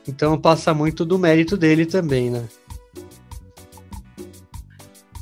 [0.08, 2.46] Então passa muito do mérito dele também, né?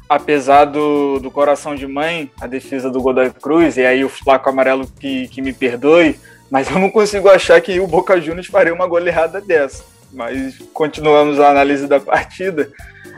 [0.07, 4.49] Apesar do, do coração de mãe, a defesa do Godoy Cruz, e aí o flaco
[4.49, 6.19] amarelo que, que me perdoe,
[6.49, 9.83] mas eu não consigo achar que o Boca Juniors faria uma goleada dessa.
[10.13, 12.71] Mas continuamos a análise da partida.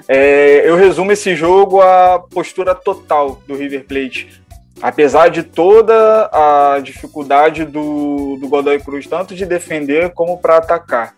[0.07, 4.41] É, eu resumo esse jogo à postura total do River Plate.
[4.81, 11.13] Apesar de toda a dificuldade do, do Godoy Cruz, tanto de defender como para atacar.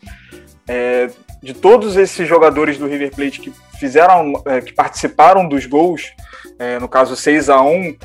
[0.69, 1.09] É,
[1.41, 6.13] de todos esses jogadores do River Plate que fizeram, é, que participaram dos gols,
[6.59, 7.95] é, no caso 6 a 1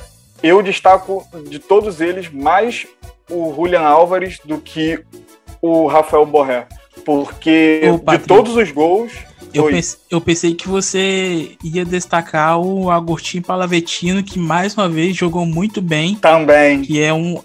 [0.42, 2.86] eu destaco de todos eles mais
[3.30, 5.02] o Julian Álvares do que
[5.60, 6.66] o Rafael Borré.
[7.04, 9.12] Porque Ô, de todos os gols.
[9.52, 15.16] Eu pensei, eu pensei, que você ia destacar o Agostinho Palavetino, que mais uma vez
[15.16, 16.16] jogou muito bem.
[16.16, 16.82] Também.
[16.82, 17.40] Que é um.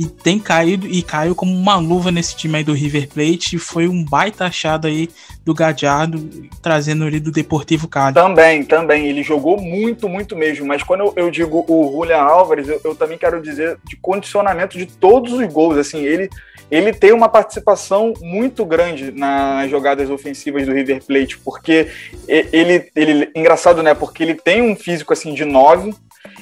[0.00, 3.56] E tem caído e caiu como uma luva nesse time aí do River Plate.
[3.56, 5.10] E foi um baita achado aí
[5.44, 6.26] do Gadiardo,
[6.62, 8.14] trazendo ele do Deportivo Cali.
[8.14, 9.08] Também, também.
[9.08, 10.64] Ele jogou muito, muito mesmo.
[10.64, 14.86] Mas quando eu, digo o Julian Álvares, eu, eu, também quero dizer de condicionamento de
[14.86, 15.76] todos os gols.
[15.76, 16.30] Assim, ele,
[16.70, 21.88] ele tem uma participação muito grande nas jogadas ofensivas do River Plate, porque
[22.26, 23.92] ele, ele engraçado, né?
[23.92, 25.92] Porque ele tem um físico assim de 9,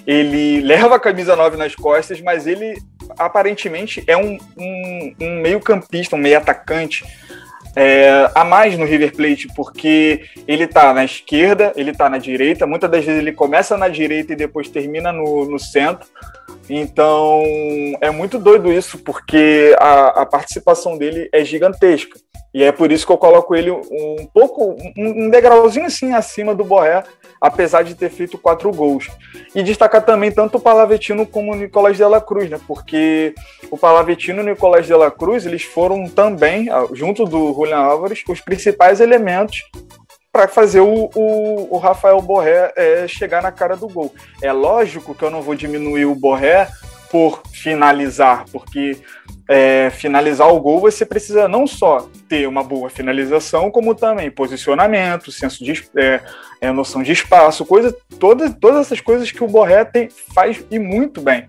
[0.07, 2.77] ele leva a camisa 9 nas costas, mas ele
[3.19, 7.05] aparentemente é um, um, um meio-campista, um meio-atacante
[7.77, 12.67] é, a mais no River Plate, porque ele tá na esquerda, ele tá na direita,
[12.67, 16.09] muitas das vezes ele começa na direita e depois termina no, no centro.
[16.69, 17.43] Então
[18.01, 22.19] é muito doido isso, porque a, a participação dele é gigantesca.
[22.53, 26.65] E é por isso que eu coloco ele um pouco, um degrauzinho assim acima do
[26.65, 27.05] Borré,
[27.41, 29.09] apesar de ter feito quatro gols.
[29.55, 32.59] E destacar também tanto o Palavetino como o Nicolás de la Cruz, né?
[32.67, 33.35] Porque
[33.71, 37.79] o Palavetino e o Nicolás de la Cruz, eles foram também, ah, junto do Julian
[37.79, 39.59] Álvares, os principais elementos
[40.31, 44.15] para fazer o, o, o, Rafael Borré é, chegar na cara do gol.
[44.43, 46.69] É lógico que eu não vou diminuir o Borré
[47.11, 48.99] por finalizar, porque
[49.49, 55.33] é, finalizar o gol você precisa não só ter uma boa finalização, como também posicionamento,
[55.33, 56.21] senso de é,
[56.61, 60.79] é, noção de espaço, coisa, todas, todas essas coisas que o Borré tem, faz e
[60.79, 61.49] muito bem.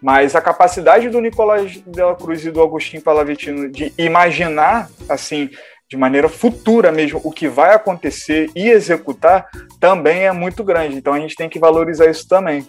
[0.00, 5.50] Mas a capacidade do Nicolás Dela Cruz e do Agostinho Palavitino de imaginar assim
[5.88, 10.96] de maneira futura mesmo o que vai acontecer e executar também é muito grande.
[10.96, 12.66] Então a gente tem que valorizar isso também.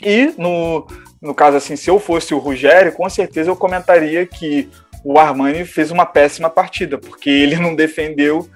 [0.00, 0.86] E no,
[1.20, 4.68] no caso, assim, se eu fosse o Rogério, com certeza eu comentaria que
[5.04, 8.48] o Armani fez uma péssima partida, porque ele não defendeu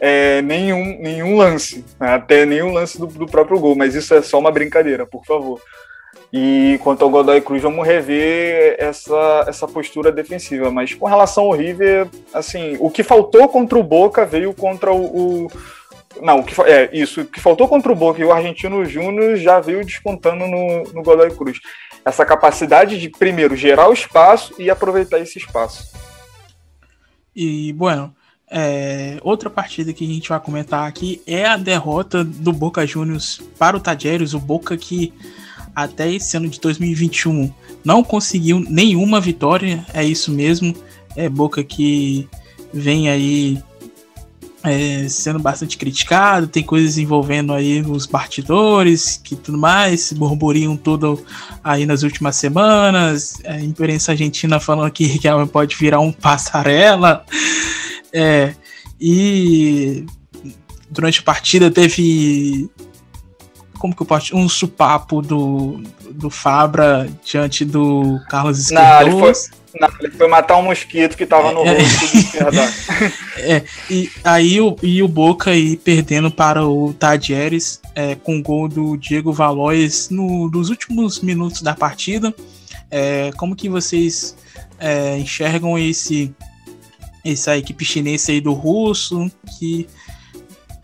[0.00, 2.14] é, nenhum, nenhum lance, né?
[2.14, 5.60] até nenhum lance do, do próprio gol, mas isso é só uma brincadeira, por favor.
[6.32, 10.70] E quanto ao Godoy Cruz, vamos rever essa, essa postura defensiva.
[10.70, 15.44] Mas com relação ao River, assim, o que faltou contra o Boca veio contra o.
[15.44, 15.48] o
[16.22, 17.20] não, o que, é isso.
[17.20, 21.02] O que faltou contra o Boca e o Argentino Júnior já veio descontando no, no
[21.02, 21.58] Godoy Cruz.
[22.04, 25.92] Essa capacidade de, primeiro, gerar o espaço e aproveitar esse espaço.
[27.34, 28.14] E, bueno,
[28.50, 33.40] é, outra partida que a gente vai comentar aqui é a derrota do Boca Juniors
[33.58, 35.12] para o Tajeres, o Boca que
[35.74, 37.50] até esse ano de 2021
[37.82, 40.74] não conseguiu nenhuma vitória, é isso mesmo.
[41.16, 42.28] É Boca que
[42.72, 43.62] vem aí
[44.64, 51.24] é, sendo bastante criticado, tem coisas envolvendo aí os partidores, que tudo mais, burburinho todo
[51.62, 57.24] aí nas últimas semanas, a imprensa argentina falando que Riquelme pode virar um passarela,
[58.12, 58.54] é,
[59.00, 60.06] e
[60.90, 62.70] durante a partida teve
[63.78, 68.84] como que eu posso um supapo do, do Fabra diante do Carlos Esquerdoso.
[68.84, 69.61] Não, ele foi
[70.28, 72.04] matar um mosquito que tava no é, rosto
[73.38, 78.42] é, e aí o, e o Boca aí perdendo para o Tadieres é, com o
[78.42, 82.34] gol do Diego Valois no, nos últimos minutos da partida.
[82.90, 84.36] É, como que vocês
[84.78, 86.34] é, enxergam esse
[87.24, 89.86] essa equipe chinesa aí do russo que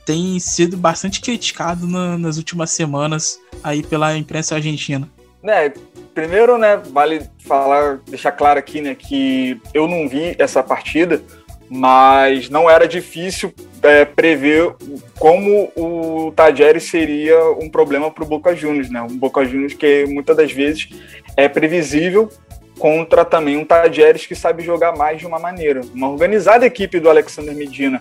[0.07, 5.11] tem sido bastante criticado na, nas últimas semanas aí pela imprensa argentina?
[5.45, 5.73] É,
[6.15, 11.23] primeiro, né, vale falar, deixar claro aqui, né, que eu não vi essa partida,
[11.71, 14.75] mas não era difícil é, prever
[15.19, 19.03] como o Tajeres seria um problema para o Boca Juniors, né?
[19.03, 20.89] Um Boca Juniors que muitas das vezes
[21.37, 22.31] é previsível
[22.79, 25.83] contra também um Tajeres que sabe jogar mais de uma maneira.
[25.95, 28.01] Uma organizada equipe do Alexander Medina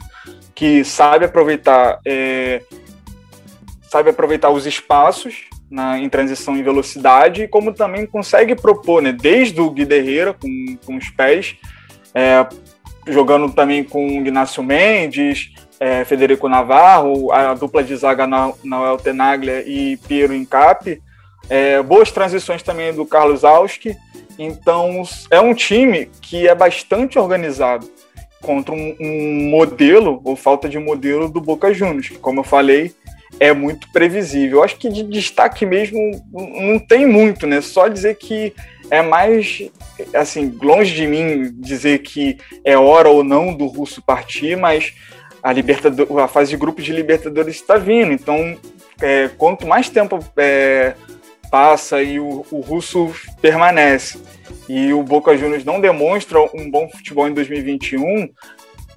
[0.56, 2.62] que sabe aproveitar é,
[3.84, 9.60] sabe aproveitar os espaços na, em transição em velocidade, como também consegue propor, né, desde
[9.60, 11.56] o Guiderreira com, com os pés,
[12.14, 12.48] é,
[13.08, 18.28] jogando também com Ignacio Mendes, é, Federico Navarro, a dupla de zaga
[18.64, 21.02] Noel Tenaglia e Piero Incap,
[21.50, 23.96] é, boas transições também do Carlos Auski,
[24.38, 27.90] então é um time que é bastante organizado
[28.42, 32.94] contra um, um modelo, ou falta de modelo do Boca Juniors, como eu falei,
[33.40, 34.64] é muito previsível.
[34.64, 36.00] Acho que de destaque mesmo
[36.32, 37.62] não tem muito, né?
[37.62, 38.54] Só dizer que
[38.90, 39.70] é mais,
[40.14, 44.94] assim, longe de mim dizer que é hora ou não do russo partir, mas
[45.44, 48.12] a, Libertador, a fase de grupos de Libertadores está vindo.
[48.12, 48.58] Então,
[49.02, 50.94] é, quanto mais tempo é,
[51.52, 54.20] passa e o, o russo permanece
[54.68, 58.30] e o Boca Juniors não demonstra um bom futebol em 2021,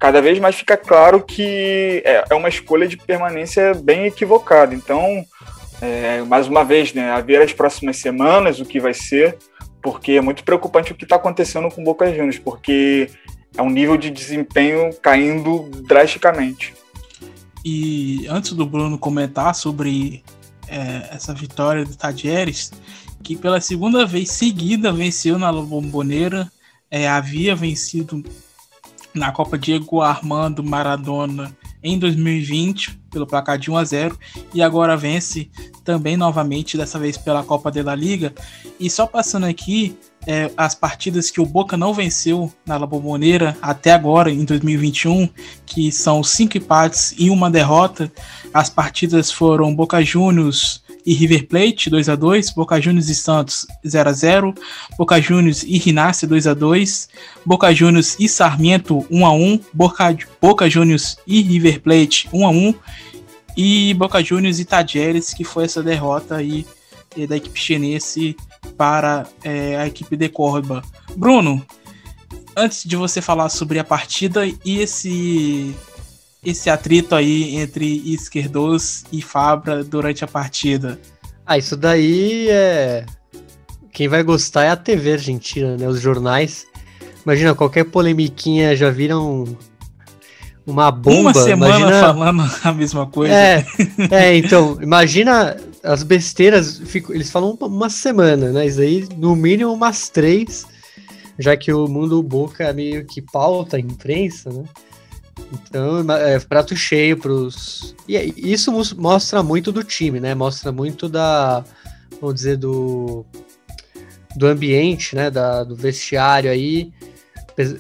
[0.01, 4.75] cada vez mais fica claro que é, é uma escolha de permanência bem equivocada.
[4.75, 5.25] Então,
[5.83, 9.37] é, mais uma vez, né, a ver as próximas semanas o que vai ser,
[9.83, 13.11] porque é muito preocupante o que está acontecendo com o Boca Juniors, porque
[13.55, 16.73] é um nível de desempenho caindo drasticamente.
[17.63, 20.25] E antes do Bruno comentar sobre
[20.67, 22.73] é, essa vitória do Tadieres,
[23.23, 26.51] que pela segunda vez seguida venceu na Bomboneira,
[26.91, 28.25] é, havia vencido
[29.15, 34.19] na Copa Diego Armando Maradona em 2020 pelo placar de 1 a 0
[34.55, 35.51] e agora vence
[35.85, 38.33] também novamente dessa vez pela Copa de la Liga.
[38.79, 39.97] E só passando aqui
[40.27, 45.29] é, as partidas que o Boca não venceu na La Bombonera até agora em 2021
[45.67, 48.13] que são cinco empates e uma derrota.
[48.53, 53.67] As partidas foram Boca Juniors e River Plate 2 a 2 Boca Juniors e Santos
[53.85, 54.55] 0 a 0
[54.97, 57.09] Boca Juniors e Rinácia 2 a 2
[57.45, 62.51] Boca Juniors e Sarmiento 1 a 1 Boca, Boca Juniors e River Plate 1 a
[62.51, 62.75] 1
[63.57, 66.65] e Boca Juniors e Tajeres, que foi essa derrota aí
[67.19, 68.37] eh, da equipe chinense
[68.77, 70.81] para é, a equipe de Corba.
[71.17, 71.61] Bruno,
[72.57, 75.75] antes de você falar sobre a partida e esse
[76.45, 80.99] esse atrito aí entre Esquerdos e Fabra durante a partida?
[81.45, 83.05] Ah, isso daí é.
[83.93, 85.89] Quem vai gostar é a TV argentina, né?
[85.89, 86.67] Os jornais.
[87.25, 89.57] Imagina, qualquer polemiquinha já viram
[90.67, 91.31] uma bomba.
[91.31, 92.01] Uma semana imagina...
[92.01, 93.35] falando a mesma coisa.
[93.35, 93.67] É,
[94.11, 98.67] é então, imagina as besteiras, fico, eles falam uma semana, né?
[98.67, 100.67] Isso aí, no mínimo, umas três,
[101.39, 104.65] já que o mundo boca meio que pauta a imprensa, né?
[105.53, 107.95] Então, é prato cheio pros.
[108.09, 110.35] E isso mostra muito do time, né?
[110.35, 111.65] Mostra muito da.
[112.21, 113.25] Vamos dizer, do.
[114.37, 115.31] Do ambiente, né?
[115.31, 116.93] Da, do vestiário aí.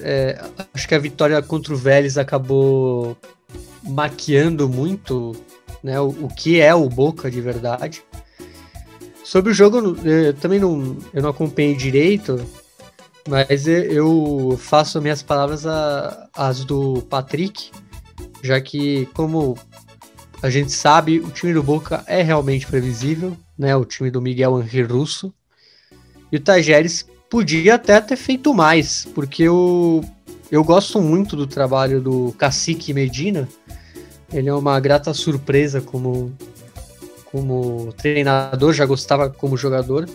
[0.03, 0.43] É,
[0.75, 3.17] acho que a vitória contra o Vélez acabou
[3.83, 5.35] maquiando muito
[5.83, 8.03] né, o, o que é o Boca de verdade.
[9.25, 12.45] Sobre o jogo, eu também não, eu não acompanhei direito,
[13.31, 17.71] mas eu faço minhas palavras a, as do Patrick,
[18.43, 19.57] já que, como
[20.43, 23.77] a gente sabe, o time do Boca é realmente previsível, né?
[23.77, 25.33] O time do Miguel Henrique Russo.
[26.33, 30.05] E o Tajeres podia até ter feito mais, porque eu,
[30.51, 33.49] eu gosto muito do trabalho do Cacique Medina.
[34.33, 36.37] Ele é uma grata surpresa como,
[37.27, 40.09] como treinador, já gostava como jogador.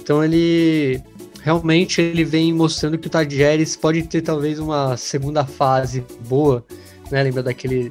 [0.00, 1.00] Então ele
[1.42, 6.64] realmente ele vem mostrando que o Tajeres pode ter talvez uma segunda fase boa,
[7.10, 7.22] né?
[7.22, 7.90] Lembra daquele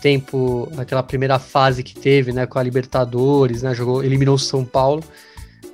[0.00, 3.74] tempo, aquela primeira fase que teve, né, com a Libertadores, né?
[3.74, 5.02] Jogou, eliminou o São Paulo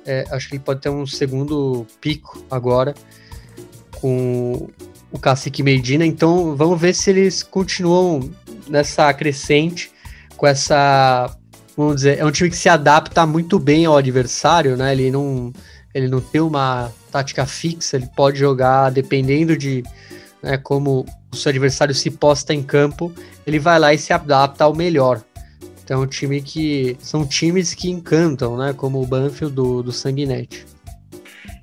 [0.05, 2.93] é, acho que ele pode ter um segundo pico agora
[3.99, 4.69] com
[5.11, 6.05] o Cacique Medina.
[6.05, 8.29] Então vamos ver se eles continuam
[8.67, 9.91] nessa crescente
[10.35, 11.35] com essa.
[11.75, 14.91] Vamos dizer, é um time que se adapta muito bem ao adversário, né?
[14.91, 15.51] Ele não,
[15.93, 19.83] ele não tem uma tática fixa, ele pode jogar dependendo de
[20.41, 23.11] né, como o seu adversário se posta em campo,
[23.45, 25.21] ele vai lá e se adapta ao melhor.
[25.83, 28.73] Então, é um time que são times que encantam, né?
[28.75, 30.65] Como o Banfield do, do Sanguinete.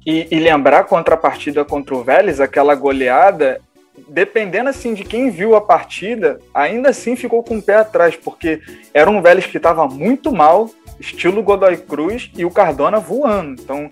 [0.05, 3.61] E, e lembrar contra a partida contra o Vélez, aquela goleada,
[4.09, 8.61] dependendo assim de quem viu a partida, ainda assim ficou com o pé atrás, porque
[8.93, 13.61] era um Vélez que estava muito mal, estilo Godoy Cruz, e o Cardona voando.
[13.62, 13.91] Então,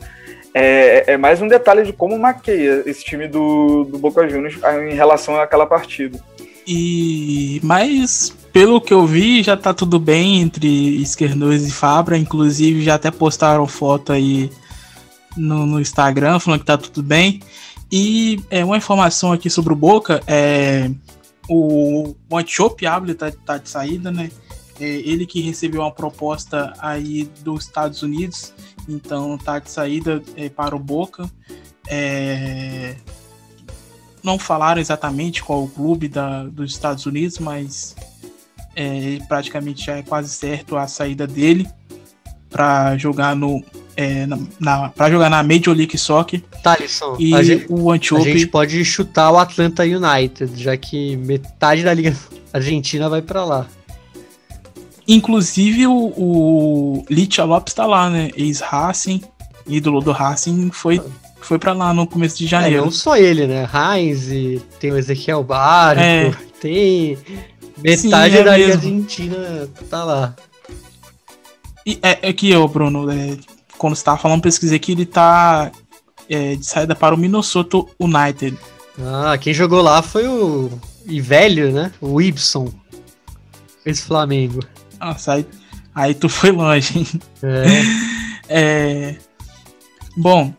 [0.55, 4.59] é, é, mais um detalhe de como maqueia esse time do, do Boca Juniors
[4.91, 6.19] em relação àquela partida.
[6.67, 12.19] E mais pelo que eu vi, já tá tudo bem entre Esquerdoz e Fabra.
[12.19, 14.51] Inclusive, já até postaram foto aí
[15.37, 17.41] no, no Instagram falando que tá tudo bem.
[17.91, 20.91] E é, uma informação aqui sobre o Boca: é,
[21.49, 24.31] o, Antiope Able tá, tá de saída, né?
[24.81, 28.53] É, ele que recebeu uma proposta aí dos Estados Unidos,
[28.89, 31.29] então tá de saída é, para o Boca.
[31.89, 32.97] É,
[34.23, 37.95] não falaram exatamente qual o clube da, dos Estados Unidos, mas
[38.75, 41.69] é, praticamente já é quase certo a saída dele
[42.51, 43.63] para jogar no
[43.97, 46.41] é, na, na para jogar na Major League Soccer.
[46.63, 48.23] Thalisson, e a gente, o Antiope...
[48.23, 52.17] a gente pode chutar o Atlanta United, já que metade da liga
[52.53, 53.67] argentina vai para lá.
[55.09, 58.31] Inclusive o, o Licha Lopes tá lá, né?
[58.37, 59.23] Ex-Racing,
[59.67, 61.01] ídolo do Racing, foi
[61.41, 62.83] foi para lá no começo de janeiro.
[62.83, 63.67] É, não só ele, né?
[63.73, 64.29] Heinz,
[64.79, 66.31] tem o Ezequiel Barco, é.
[66.61, 67.17] tem
[67.79, 70.37] metade Sim, é da Argentina tá lá.
[71.87, 73.39] E é, é que eu, Bruno, é,
[73.79, 75.73] quando você tava falando, pesquisei que ele tá
[76.29, 78.59] é, de saída para o Minnesota United.
[79.01, 80.71] Ah, quem jogou lá foi o.
[81.07, 81.93] E velho, né?
[82.01, 82.71] O Ibson.
[83.87, 84.61] Esse Flamengo.
[85.01, 85.47] Nossa, aí,
[85.95, 87.07] aí tu foi longe, hein?
[88.49, 89.11] É.
[89.11, 89.17] é.
[90.17, 90.53] Bom,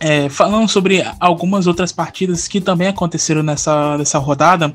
[0.00, 4.74] é, falando sobre algumas outras partidas que também aconteceram nessa, nessa rodada,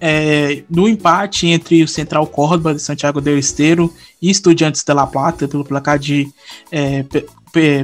[0.00, 5.06] é, no empate entre o Central Córdoba de Santiago del Esteiro e Estudiantes de La
[5.06, 6.28] Plata, pelo placar de.
[6.70, 7.04] É,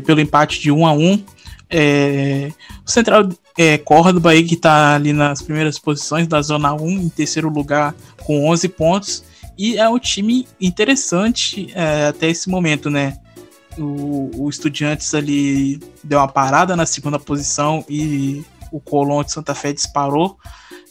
[0.05, 1.25] pelo empate de 1 a 1
[1.73, 2.53] é,
[2.87, 7.09] o Central é, Córdoba aí que está ali nas primeiras posições da Zona 1, em
[7.09, 9.25] terceiro lugar com 11 pontos,
[9.57, 13.19] e é um time interessante é, até esse momento, né?
[13.79, 19.55] o, o Estudiantes ali deu uma parada na segunda posição e o Colón de Santa
[19.55, 20.37] Fé disparou.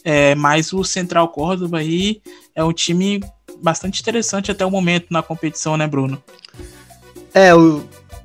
[0.04, 2.20] É, mas o Central Córdoba aí
[2.54, 3.22] é um time
[3.62, 6.20] bastante interessante até o momento na competição, né, Bruno?
[7.32, 7.84] É, o,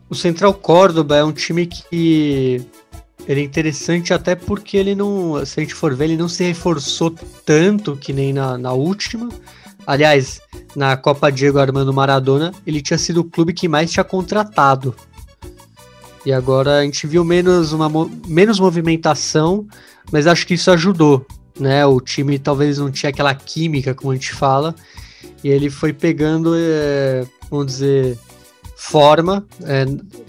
[0.10, 2.66] o Central Córdoba é um time que
[3.28, 6.44] ele é interessante até porque ele não, se a gente for ver, ele não se
[6.44, 7.14] reforçou
[7.46, 9.30] tanto que nem na, na última.
[9.88, 10.42] Aliás,
[10.76, 14.94] na Copa Diego Armando Maradona, ele tinha sido o clube que mais tinha contratado.
[16.26, 17.90] E agora a gente viu menos, uma,
[18.28, 19.66] menos movimentação,
[20.12, 21.26] mas acho que isso ajudou.
[21.58, 21.86] Né?
[21.86, 24.76] O time talvez não tinha aquela química, como a gente fala,
[25.42, 28.20] e ele foi pegando, é, vamos dizer,
[28.76, 29.86] forma é,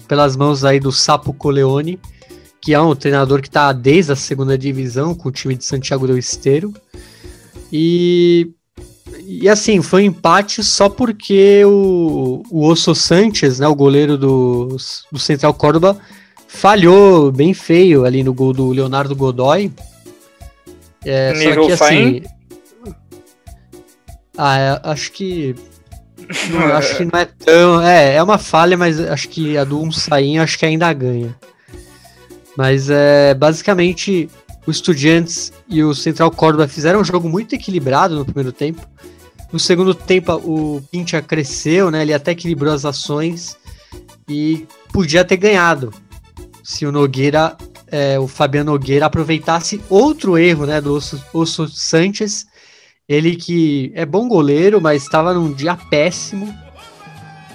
[0.07, 1.99] pelas mãos aí do Sapo Coleone,
[2.61, 6.07] que é um treinador que está desde a segunda divisão com o time de Santiago
[6.07, 6.73] del Esteiro.
[7.71, 8.53] E
[9.31, 14.75] e assim, foi um empate só porque o, o Osso Sanches, né, o goleiro do,
[15.11, 15.95] do Central Córdoba,
[16.47, 19.71] falhou bem feio ali no gol do Leonardo Godoy.
[21.05, 22.23] É, Nível só que assim.
[24.35, 25.55] Ah, é, acho que.
[26.49, 27.81] Não, acho que não é tão.
[27.81, 31.35] É, é uma falha, mas acho que a do um sainho acho que ainda ganha.
[32.55, 34.29] Mas é basicamente
[34.67, 38.87] o Estudiantes e o Central Córdoba fizeram um jogo muito equilibrado no primeiro tempo.
[39.51, 42.03] No segundo tempo, o Pintia cresceu, né?
[42.03, 43.57] Ele até equilibrou as ações
[44.27, 45.91] e podia ter ganhado
[46.63, 52.45] se o Nogueira, é, o Fabiano Nogueira, aproveitasse outro erro, né, do Osso, Osso Sanches.
[53.07, 56.55] Ele que é bom goleiro, mas estava num dia péssimo.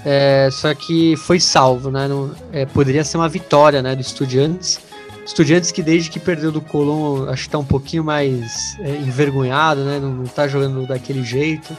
[0.05, 2.09] É, só que foi salvo, né?
[2.09, 4.81] Não, é, poderia ser uma vitória, né, do Estudiantes.
[5.25, 9.85] Estudiantes que desde que perdeu do Colom, acho que tá um pouquinho mais é, envergonhado,
[9.85, 9.99] né?
[9.99, 11.75] Não, não tá jogando daquele jeito,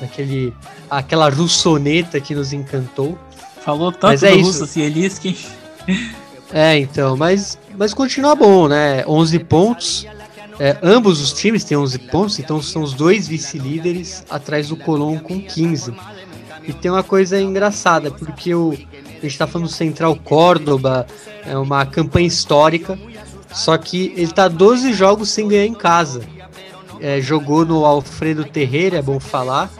[0.00, 0.54] daquele
[0.88, 3.18] aquela russoneta que nos encantou.
[3.64, 4.48] Falou tanto mas é do isso.
[6.52, 9.04] É, então, mas, mas continua bom, né?
[9.06, 10.06] 11 pontos.
[10.58, 15.18] É, ambos os times têm 11 pontos, então são os dois vice-líderes atrás do Colom
[15.18, 15.92] com 15.
[16.62, 18.76] E tem uma coisa engraçada, porque o,
[19.18, 21.06] a gente está falando do Central Córdoba,
[21.46, 22.98] é uma campanha histórica,
[23.52, 26.22] só que ele está 12 jogos sem ganhar em casa.
[27.00, 29.70] É, jogou no Alfredo Terreira, é bom falar.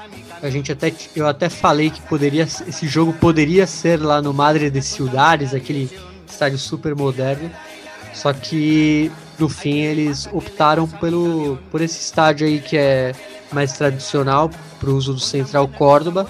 [0.42, 4.70] A gente até eu até falei que poderia esse jogo poderia ser lá no Madre
[4.70, 5.90] de Ciudades, aquele
[6.28, 7.50] estádio super moderno.
[8.12, 13.14] Só que no fim eles optaram pelo por esse estádio aí que é
[13.52, 16.28] mais tradicional para o uso do Central Córdoba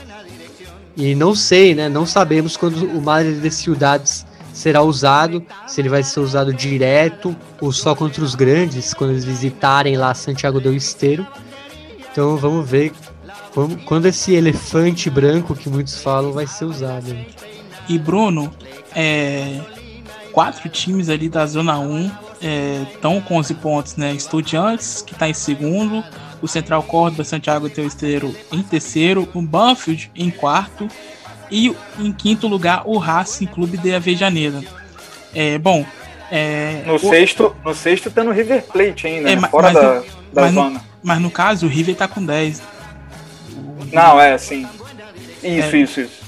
[0.96, 1.88] e não sei, né?
[1.88, 7.36] Não sabemos quando o Madre de Ciudades será usado, se ele vai ser usado direto
[7.60, 11.26] ou só contra os grandes, quando eles visitarem lá Santiago del Esteiro.
[12.10, 12.92] Então vamos ver
[13.84, 17.14] quando, esse elefante branco que muitos falam vai ser usado.
[17.88, 18.52] E Bruno,
[18.94, 19.60] é,
[20.32, 22.10] quatro times ali da Zona 1
[22.94, 24.12] estão é, com 11 pontos, né?
[24.14, 26.02] Estudiantes, que está em segundo,
[26.40, 30.88] o Central Córdoba Santiago Teu Esteiro em terceiro, o Banfield em quarto
[31.50, 34.62] e em quinto lugar o Racing Clube de Avejaneira.
[35.34, 35.84] É, bom,
[36.30, 36.98] é, no, o...
[36.98, 39.48] sexto, no sexto tá no River Plate ainda, é, né?
[39.48, 40.70] fora da, no, da mas zona.
[40.70, 42.62] No, mas no caso o River tá com 10.
[43.92, 44.66] Não, é assim.
[45.42, 46.26] Isso, é, isso, isso.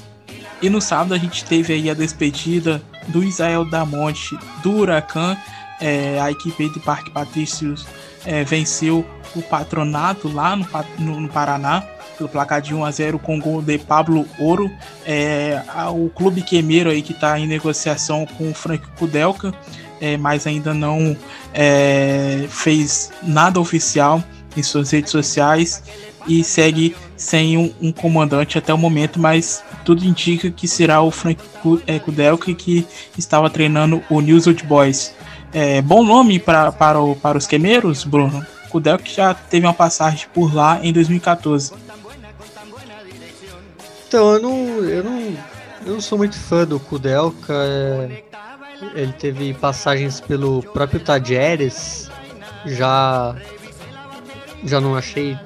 [0.61, 5.37] E no sábado a gente teve aí a despedida do Israel Damonte do Huracan.
[5.81, 7.87] É, a equipe de Parque Patrícios
[8.29, 9.03] é, venceu
[9.35, 10.67] o patronato lá no,
[10.99, 11.83] no, no, Paraná,
[12.15, 14.71] pelo placar de 1 a 0 com gol de Pablo Ouro.
[15.03, 15.59] É,
[15.91, 19.51] o clube quemeiro aí que está em negociação com o Frank Kudelka,
[19.99, 21.17] é, mas ainda não
[21.55, 24.23] é, fez nada oficial
[24.55, 25.81] em suas redes sociais
[26.27, 31.09] e segue sem um, um, comandante até o momento, mas tudo indica que será o
[31.09, 31.41] Frank
[31.87, 32.85] é, Kudelka que
[33.17, 35.15] estava treinando o News Old Boys.
[35.51, 38.45] É, bom nome pra, para, o, para os quemeiros, Bruno?
[38.69, 41.73] Kudelka já teve uma passagem por lá em 2014.
[44.07, 45.19] Então, eu não, eu não,
[45.85, 47.53] eu não sou muito fã do Kudelka.
[47.53, 48.23] É,
[48.93, 52.09] ele teve passagens pelo próprio Tajeres.
[52.65, 53.35] Já,
[54.63, 55.37] já não achei.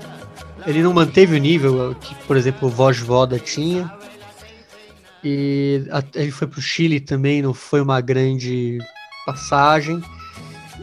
[0.67, 3.91] Ele não manteve o nível que, por exemplo, o Vojvoda tinha.
[5.23, 8.79] E ele foi para o Chile também, não foi uma grande
[9.25, 10.01] passagem.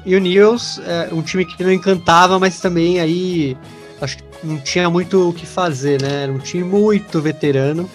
[0.04, 3.56] E o Nils é um time que não encantava, mas também aí
[4.00, 6.22] acho que não tinha muito o que fazer, né?
[6.22, 7.88] Era um time muito veterano.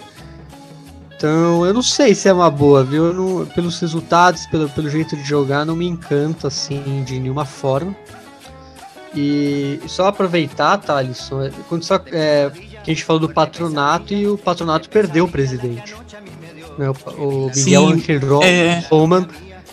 [1.16, 3.12] Então eu não sei se é uma boa, viu?
[3.12, 7.96] Não, pelos resultados, pelo, pelo jeito de jogar, não me encanta assim de nenhuma forma.
[9.14, 14.26] E só aproveitar, Thalisson, é, quando só, é, que a gente falou do patronato e
[14.26, 15.96] o patronato perdeu o presidente.
[16.76, 16.90] Né?
[17.16, 18.84] O, o Miguel Angel é...
[18.90, 19.26] Roman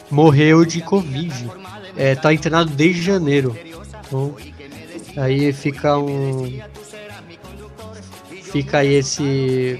[0.10, 1.50] morreu de Covid.
[1.96, 3.58] É, tá internado desde janeiro.
[4.06, 4.36] Então,
[5.18, 6.60] aí fica um.
[8.44, 9.80] Fica aí esse.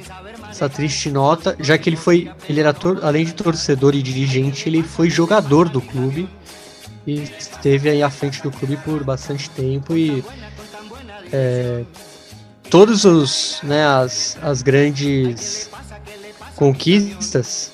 [0.50, 2.32] Essa triste nota, já que ele foi.
[2.48, 6.30] Ele era tor além de torcedor e dirigente, ele foi jogador do clube.
[7.06, 10.24] E esteve aí à frente do clube por bastante tempo e.
[11.32, 11.84] É,
[12.70, 13.60] todos os.
[13.64, 15.70] Né, as, as grandes
[16.56, 17.74] conquistas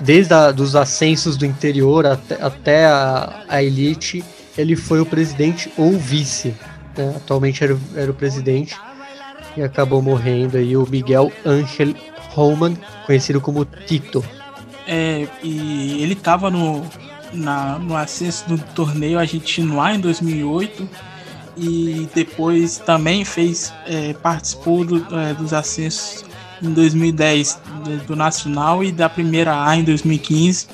[0.00, 4.24] desde a, dos ascensos do interior até, até a, a, elite,
[4.56, 6.54] ele foi o presidente ou vice.
[6.96, 7.14] Né?
[7.16, 8.76] Atualmente era, era o presidente
[9.56, 11.94] e acabou morrendo aí o Miguel Angel
[12.30, 12.74] Roman,
[13.06, 14.24] conhecido como Tito.
[14.86, 16.84] É, e ele estava no,
[17.32, 20.88] na, no acesso do torneio argentino lá em 2008
[21.56, 26.27] e depois também fez é, participou do, é, dos acessos
[26.62, 27.60] em 2010
[28.06, 30.66] do Nacional e da Primeira A em 2015.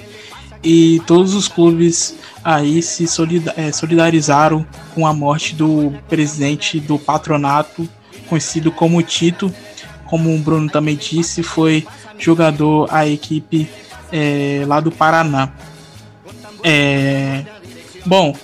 [0.63, 3.05] E todos os clubes aí se
[3.57, 7.89] é, solidarizaram com a morte do presidente do patronato,
[8.29, 9.53] conhecido como Tito.
[10.07, 11.87] Como o Bruno também disse, foi
[12.19, 13.69] jogador a equipe
[14.13, 15.51] é, lá do Paraná.
[16.63, 17.45] É,
[18.07, 18.35] bom,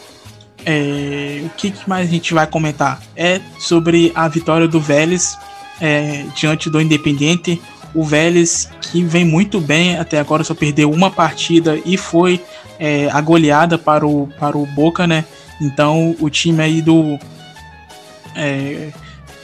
[0.64, 3.00] é, o que, mais a gente vai comentar?
[3.16, 5.38] É sobre a vitória do Vélez
[5.80, 7.60] é, diante do Independiente.
[7.92, 12.40] O Vélez que vem muito bem, até agora só perdeu uma partida e foi
[12.78, 15.24] é, a goleada para o, para o Boca, né?
[15.60, 17.18] Então o time aí do.
[18.34, 18.90] É,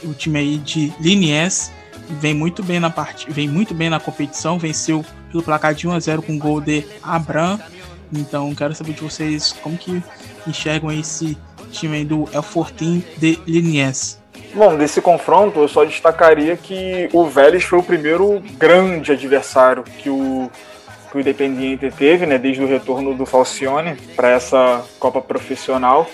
[0.03, 1.71] o time aí de Liniers
[2.21, 5.91] vem muito bem na parte, vem muito bem na competição, venceu pelo placar de 1
[5.91, 7.59] a 0 com gol de Abram.
[8.13, 10.01] Então quero saber de vocês como que
[10.47, 11.37] enxergam esse
[11.71, 14.19] time aí do El Fortin de Liniers.
[14.57, 20.09] Bom, desse confronto eu só destacaria que o Vélez foi o primeiro grande adversário que
[20.09, 20.49] o,
[21.11, 26.09] que o Independiente teve, né, desde o retorno do Falcione para essa Copa Profissional.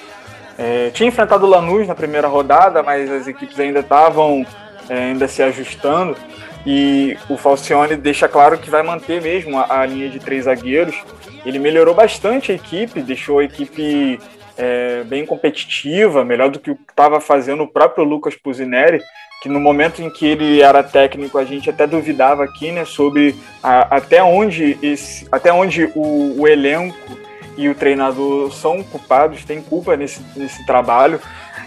[0.57, 4.45] É, tinha enfrentado o Lanús na primeira rodada, mas as equipes ainda estavam
[4.89, 6.17] é, ainda se ajustando.
[6.65, 10.97] E o Falcione deixa claro que vai manter mesmo a, a linha de três zagueiros.
[11.45, 14.19] Ele melhorou bastante a equipe, deixou a equipe
[14.57, 19.01] é, bem competitiva, melhor do que o que estava fazendo o próprio Lucas Pusineri,
[19.41, 23.35] que no momento em que ele era técnico a gente até duvidava aqui, né, sobre
[23.61, 27.17] a, até onde esse, até onde o, o, elenco
[27.57, 31.19] e o treinador são culpados, tem culpa nesse, nesse trabalho,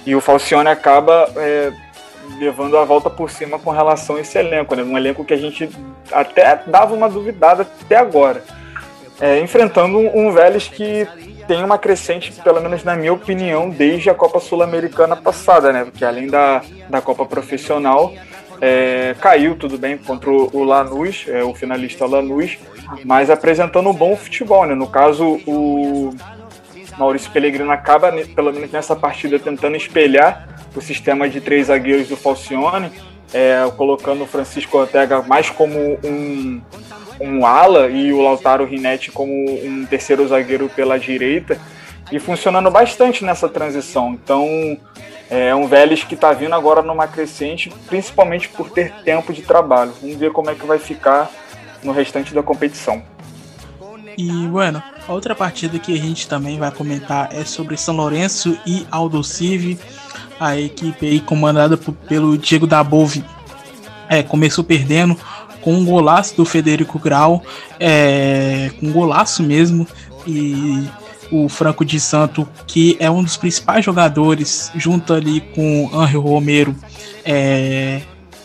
[0.06, 1.72] e o Falcione acaba é,
[2.38, 4.82] levando a volta por cima com relação a esse elenco, né?
[4.82, 5.68] Um elenco que a gente
[6.12, 8.42] até dava uma duvidada até agora.
[9.20, 11.06] É, enfrentando um, um Vélez que
[11.46, 15.84] tem uma crescente, pelo menos na minha opinião, desde a Copa Sul-Americana passada, né?
[15.84, 18.12] Porque além da, da Copa Profissional,
[18.60, 22.58] é, caiu tudo bem contra o Lanús, é, o finalista Lanús,
[23.04, 24.74] mas apresentando um bom futebol, né?
[24.74, 26.14] No caso, o
[26.98, 32.16] Maurício Pellegrino acaba, pelo menos nessa partida, tentando espelhar o sistema de três zagueiros do
[32.16, 32.90] Falcione,
[33.32, 36.60] é, colocando o Francisco Ortega mais como um,
[37.20, 41.58] um ala e o Lautaro Rinetti como um terceiro zagueiro pela direita,
[42.10, 44.12] e funcionando bastante nessa transição.
[44.12, 44.78] Então,
[45.28, 49.92] é um Vélez que está vindo agora numa crescente, principalmente por ter tempo de trabalho.
[50.00, 51.30] Vamos ver como é que vai ficar
[51.82, 53.02] no restante da competição.
[54.16, 58.56] E, bueno, a outra partida que a gente também vai comentar é sobre São Lourenço
[58.64, 59.78] e Aldo Civi
[60.38, 63.24] a equipe comandada pelo Diego Dabove
[64.08, 65.18] é, começou perdendo
[65.66, 67.42] com um golaço do Federico Grau,
[67.80, 69.84] é, com um golaço mesmo,
[70.24, 70.86] e
[71.28, 76.72] o Franco de Santo, que é um dos principais jogadores, junto ali com Angel Romero,
[77.24, 78.00] é,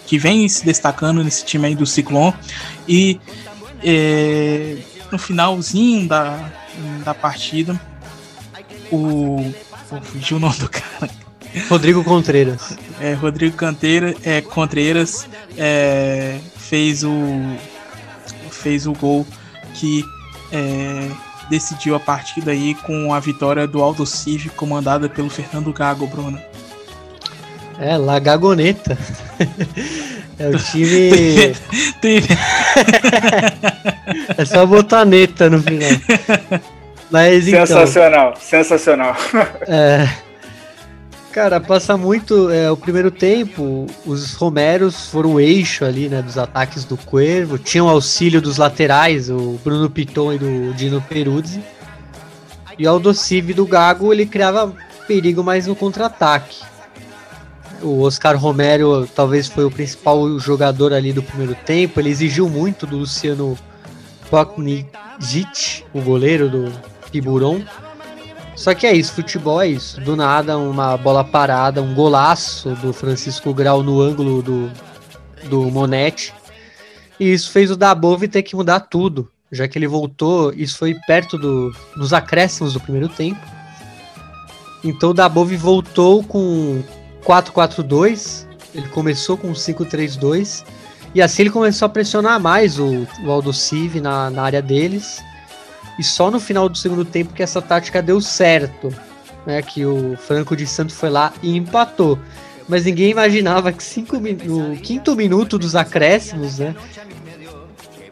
[0.08, 2.34] que vem se destacando nesse time aí do Ciclone,
[2.88, 3.20] e
[3.84, 4.78] é,
[5.12, 6.52] no finalzinho da,
[7.06, 7.80] da partida,
[8.92, 9.54] o.
[10.06, 11.22] Fugiu o nome do cara
[11.70, 12.78] Rodrigo Contreiras.
[13.00, 15.28] É, Rodrigo Canteira, é, Contreiras
[15.58, 17.56] é, fez o
[18.50, 19.26] fez o gol
[19.74, 20.04] que
[20.52, 21.08] é,
[21.50, 26.40] decidiu a partida aí com a vitória do Aldo Civi comandada pelo Fernando Gago, Bruno.
[27.80, 28.98] É, La Gagoneta.
[30.38, 31.12] É o time.
[34.38, 35.90] é só botar neta no final.
[37.12, 39.16] Mas, então, sensacional, sensacional.
[39.68, 40.08] É.
[41.32, 42.50] Cara, passa muito.
[42.50, 46.22] É, o primeiro tempo, os Romeros foram o eixo ali, né?
[46.22, 47.58] Dos ataques do Cuervo.
[47.58, 51.64] Tinham auxílio dos laterais, o Bruno Piton e do Dino Peruzzi.
[52.78, 54.76] E o Aldocive do Gago, ele criava
[55.08, 56.60] perigo mais no contra-ataque.
[57.82, 62.00] O Oscar Romero talvez foi o principal jogador ali do primeiro tempo.
[62.00, 63.58] Ele exigiu muito do Luciano
[64.30, 66.74] Poknizic, o goleiro do
[67.10, 67.62] Tiburon
[68.62, 70.00] só que é isso, futebol é isso.
[70.00, 74.70] Do nada, uma bola parada, um golaço do Francisco Grau no ângulo do,
[75.50, 76.32] do Monetti.
[77.20, 80.94] E isso fez o Dabove ter que mudar tudo, já que ele voltou, isso foi
[81.08, 83.42] perto do, dos acréscimos do primeiro tempo.
[84.84, 86.84] Então o Dabove voltou com
[87.26, 88.46] 4-4-2,
[88.76, 90.64] ele começou com 5-3-2,
[91.16, 95.20] e assim ele começou a pressionar mais o, o Aldo Civi na, na área deles
[96.02, 98.92] e só no final do segundo tempo que essa tática deu certo.
[99.46, 102.18] Né, que o Franco de Santo foi lá e empatou.
[102.68, 106.76] Mas ninguém imaginava que cinco no quinto minuto dos acréscimos, né,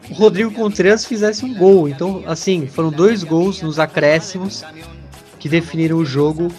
[0.08, 1.88] o Rodrigo Contreras fizesse um gol.
[1.88, 4.64] Então, assim, foram dois gols nos acréscimos
[5.38, 6.52] que definiram o jogo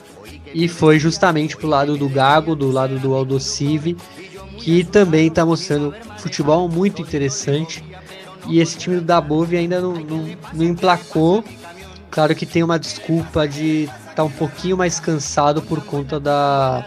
[0.53, 3.97] e foi justamente pro lado do Gago, do lado do Aldocive,
[4.57, 7.83] que também está mostrando futebol muito interessante.
[8.47, 11.43] E esse time do Dabove ainda não, não, não emplacou.
[12.09, 16.85] Claro que tem uma desculpa de estar tá um pouquinho mais cansado por conta da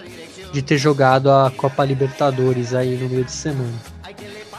[0.52, 3.72] de ter jogado a Copa Libertadores aí no meio de semana.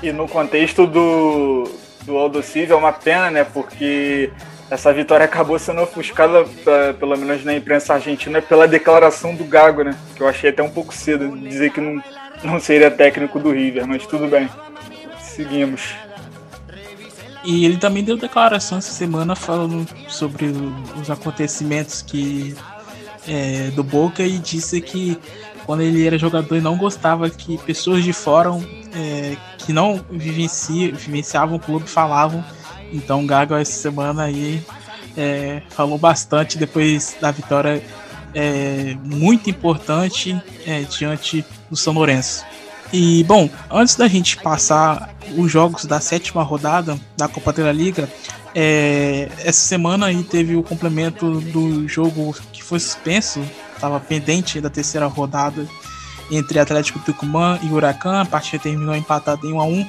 [0.04, 1.72] E no contexto do,
[2.04, 3.46] do Aldo Civi é uma pena, né?
[3.46, 4.30] Porque
[4.70, 6.44] essa vitória acabou sendo ofuscada,
[7.00, 9.96] pelo menos na imprensa argentina, pela declaração do Gago, né?
[10.18, 12.04] Que eu achei até um pouco cedo dizer que não,
[12.44, 14.50] não seria técnico do River, mas tudo bem.
[15.22, 15.96] Seguimos.
[17.46, 20.48] E ele também deu declaração essa semana falando sobre
[21.00, 22.56] os acontecimentos que
[23.28, 25.18] é, do Boca e disse que
[25.66, 28.50] quando ele era jogador e não gostava que pessoas de fora
[28.94, 32.44] é, que não vivencia, vivenciavam o clube falavam.
[32.92, 34.64] Então Gago essa semana aí
[35.18, 37.82] é, falou bastante depois da vitória
[38.34, 42.46] é, muito importante é, diante do São Lourenço.
[42.98, 48.08] E bom, antes da gente passar os jogos da sétima rodada da Copa da Liga,
[48.56, 53.42] é, essa semana aí teve o complemento do jogo que foi suspenso
[53.74, 55.68] estava pendente da terceira rodada
[56.32, 58.22] entre Atlético Tucumã e Huracan.
[58.22, 59.88] A partida terminou empatada em 1 a 1.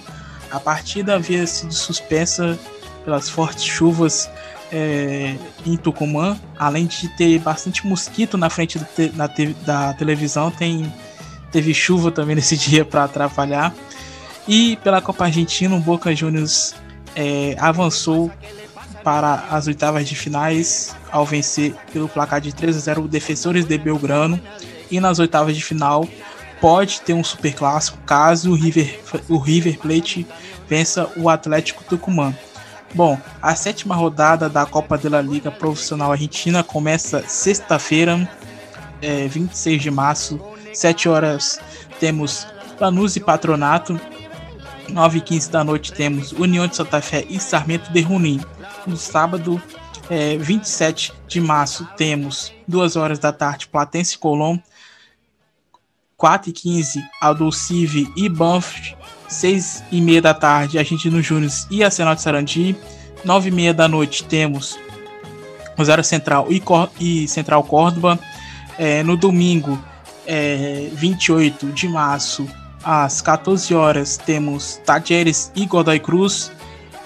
[0.50, 2.58] A partida havia sido suspensa
[3.04, 4.28] pelas fortes chuvas
[4.72, 10.50] é, em Tucumã, além de ter bastante mosquito na frente te, na te, da televisão,
[10.50, 10.92] tem,
[11.50, 13.74] teve chuva também nesse dia para atrapalhar.
[14.48, 16.74] E pela Copa Argentina, o Boca Juniors
[17.14, 18.30] é, avançou
[19.02, 23.64] para as oitavas de finais ao vencer pelo placar de 3 a 0 o Defensores
[23.64, 24.40] de Belgrano
[24.90, 26.06] e nas oitavas de final
[26.60, 30.26] pode ter um super clássico caso o River, o River Plate
[30.68, 32.34] vença o Atlético Tucumã.
[32.94, 38.28] Bom, a sétima rodada da Copa da Liga Profissional Argentina começa sexta-feira,
[39.02, 40.40] é, 26 de março,
[40.76, 41.58] 7 horas
[41.98, 42.46] temos
[42.78, 43.98] Lanús e Patronato,
[44.90, 48.40] 9 e 15 da noite temos União de Santa Fé e Sarmento de Junín.
[48.86, 49.60] No sábado,
[50.10, 54.58] é, 27 de março, temos 2 horas da tarde Platense Colom,
[56.16, 58.94] 4 e 15 Aldocive e Banff,
[59.28, 62.76] 6 e meia da tarde Argentino Júnior e Arsenal de Sarandi,
[63.24, 64.78] 9 e meia da noite temos
[65.76, 68.18] Rosário Central e, Cor e Central Córdoba,
[68.78, 69.82] é, no domingo,
[70.26, 72.48] é, 28 de março,
[72.82, 76.52] às 14 horas, temos Tajeres e Godoy Cruz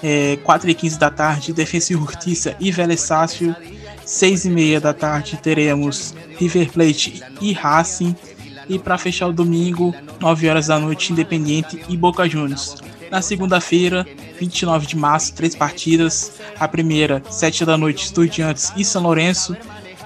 [0.03, 3.55] é, 4 e 15 da tarde, Defesa e Justiça e Vélez Sácio.
[4.05, 8.15] 6 e meia da tarde teremos River Plate e Racing.
[8.67, 12.77] E para fechar o domingo, 9 horas da noite, Independiente e Boca Juniors.
[13.11, 14.07] Na segunda-feira,
[14.39, 16.31] 29 de março, três partidas.
[16.59, 19.55] A primeira, 7 da noite, Estudiantes e São Lourenço.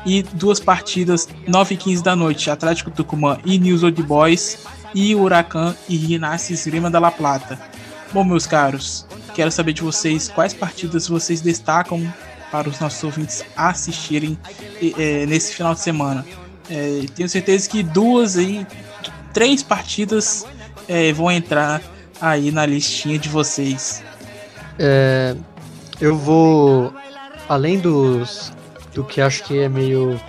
[0.06, 4.60] E duas partidas, 9 e 15 da noite, Atlético Tucumã e News Old Boys.
[4.94, 7.60] E Huracan e Rinassis Lima da La Plata.
[8.14, 12.02] Bom, meus caros, Quero saber de vocês quais partidas vocês destacam
[12.50, 14.40] para os nossos ouvintes assistirem
[14.98, 16.26] é, nesse final de semana.
[16.70, 18.66] É, tenho certeza que duas aí,
[19.34, 20.46] três partidas
[20.88, 21.82] é, vão entrar
[22.22, 24.02] aí na listinha de vocês.
[24.80, 25.36] É,
[26.00, 26.94] eu vou,
[27.50, 28.54] além dos
[28.96, 30.20] do que acho que é meio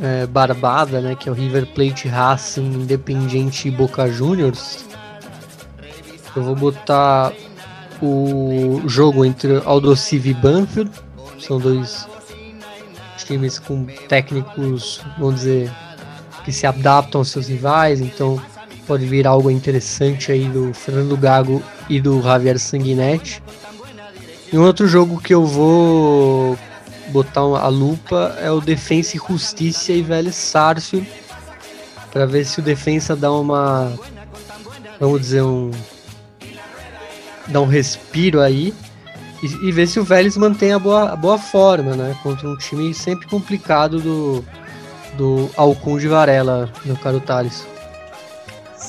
[0.00, 4.84] é, barbada, né, que é o River Plate Racing, Independiente e Boca Juniors,
[6.36, 7.32] eu vou botar
[8.02, 10.90] o jogo entre Aldosive e Banfield.
[11.38, 12.08] São dois
[13.18, 15.70] times com técnicos, vamos dizer,
[16.44, 18.40] que se adaptam aos seus rivais, então
[18.86, 23.42] pode vir algo interessante aí do Fernando Gago e do Javier Sanguinetti.
[24.52, 26.58] E um outro jogo que eu vou
[27.08, 31.08] botar a lupa é o Defensa e Justiça e Vélez Sarsfield,
[32.12, 33.92] para ver se o Defensa dá uma,
[35.00, 35.70] vamos dizer, um
[37.48, 38.72] dar um respiro aí
[39.42, 42.16] e, e ver se o Vélez mantém a boa, a boa forma, né?
[42.22, 44.44] Contra um time sempre complicado do,
[45.16, 47.66] do Alcun de Varela, meu caro Thales.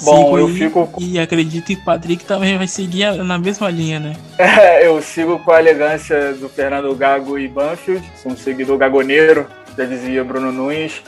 [0.03, 0.89] Bom, eu fico.
[0.99, 4.15] E acredito que o Patrick também vai seguir na mesma linha, né?
[4.37, 9.47] É, eu sigo com a elegância do Fernando Gago e Banfield, sou um seguidor gagoneiro,
[9.77, 11.01] já dizia Bruno Nunes.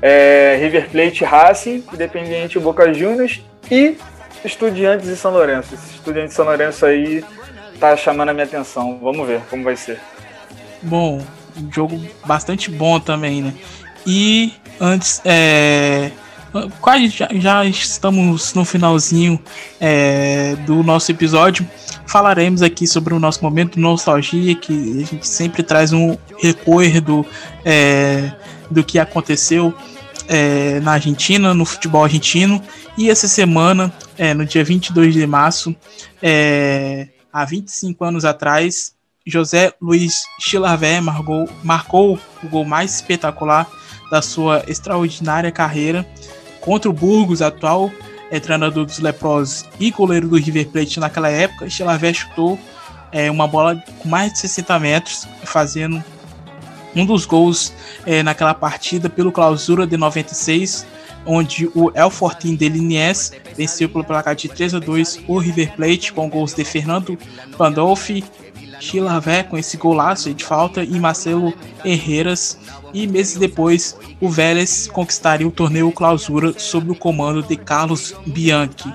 [0.00, 3.96] É, River Plate Racing, Independiente Boca Juniors e
[4.44, 5.74] Estudiantes e São Lourenço.
[5.74, 7.24] Esse Estudiantes de São Lourenço aí
[7.80, 8.98] tá chamando a minha atenção.
[9.02, 9.98] Vamos ver como vai ser.
[10.82, 11.20] Bom,
[11.56, 13.54] um jogo bastante bom também, né?
[14.06, 16.10] E antes, é,
[16.80, 19.38] quase já, já, estamos no finalzinho
[19.80, 21.68] é, do nosso episódio.
[22.06, 27.24] Falaremos aqui sobre o nosso momento de nostalgia, que a gente sempre traz um recuerdo
[27.64, 28.32] é,
[28.70, 29.74] do que aconteceu
[30.26, 32.62] é, na Argentina, no futebol argentino.
[32.96, 35.74] E essa semana, é, no dia 22 de março,
[36.22, 38.94] é, há 25 anos atrás,
[39.26, 43.68] José Luiz Chilarvé marcou, marcou o gol mais espetacular
[44.10, 46.06] da sua extraordinária carreira
[46.60, 47.90] contra o Burgos, atual
[48.30, 51.68] é, treinador dos leprosos e goleiro do River Plate naquela época.
[51.68, 52.58] Chilarvé chutou
[53.12, 56.02] é, uma bola com mais de 60 metros, fazendo
[56.94, 57.72] um dos gols
[58.06, 60.86] é, naquela partida pelo Clausura de 96,
[61.26, 65.74] onde o El Fortin de Liniers venceu pelo placar de 3 a 2 o River
[65.74, 67.18] Plate com gols de Fernando
[67.56, 68.24] Pandolfi,
[68.80, 71.52] Chilavé com esse golaço de falta e Marcelo
[71.84, 72.58] Herreras.
[72.92, 78.92] E meses depois, o Vélez conquistaria o torneio Clausura sob o comando de Carlos Bianchi.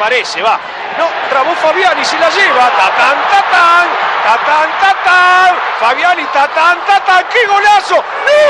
[0.00, 0.58] parece, va.
[0.98, 2.70] No, trabó Fabiani, se la lleva.
[2.70, 5.56] Tatán, tatán, tatán, tatán.
[5.80, 7.24] Fabiani, tatán, tatán.
[7.32, 7.96] ¡Qué golazo!
[7.96, 8.40] ¡No!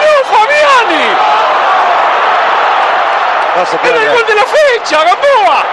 [0.00, 1.04] ¡No, Fabiani!
[3.56, 4.16] No se puede ¡Era el creer.
[4.16, 5.64] gol de la fecha, Gamboa!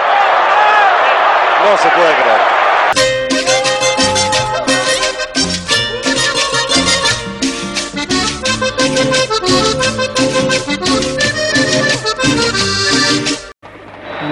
[1.64, 2.58] No se puede creer.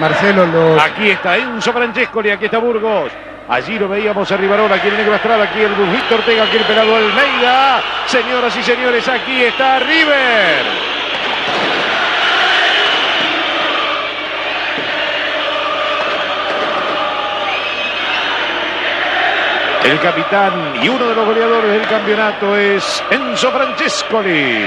[0.00, 3.10] Marcelo, los Aquí está Enzo Francescoli, aquí está Burgos.
[3.48, 6.64] Allí lo veíamos a Rivarola, aquí el Negro Estrada, aquí el Víctor Ortega, aquí el
[6.64, 7.80] pelado Almeida.
[8.06, 10.64] Señoras y señores, aquí está River.
[19.84, 24.66] El capitán y uno de los goleadores del campeonato es Enzo Francescoli.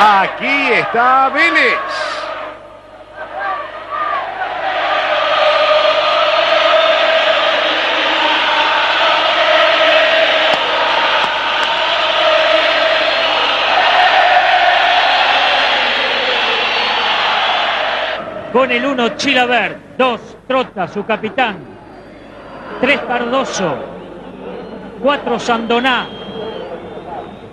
[0.00, 2.13] Aquí está Vélez.
[18.54, 21.56] Con el 1 Chilavert, 2 Trota, su capitán,
[22.80, 23.74] 3 Cardoso,
[25.02, 26.06] 4 Sandoná,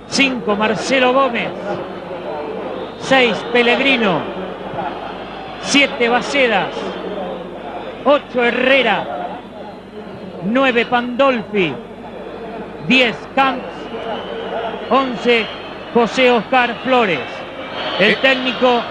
[0.05, 1.49] 5 Marcelo Gómez,
[2.99, 4.19] 6 Pellegrino,
[5.61, 6.69] 7 Bacedas,
[8.05, 9.03] 8 Herrera,
[10.45, 11.73] 9 Pandolfi,
[12.87, 13.65] 10 Camps,
[14.91, 15.45] 11
[15.95, 17.21] José Oscar Flores.
[17.99, 18.83] El técnico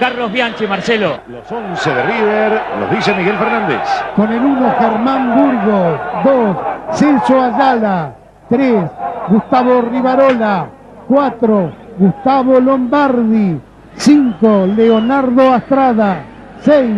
[0.00, 1.18] Carlos Bianchi, Marcelo.
[1.28, 3.80] Los 11 de River, los dice Miguel Fernández.
[4.16, 6.56] con el 1 Germán Burgos, 2
[6.92, 8.14] Celso Ayala,
[8.48, 8.84] 3
[9.28, 10.68] Gustavo Rivarola,
[11.06, 13.60] 4 Gustavo Lombardi,
[13.96, 16.22] 5 Leonardo Astrada,
[16.62, 16.90] 6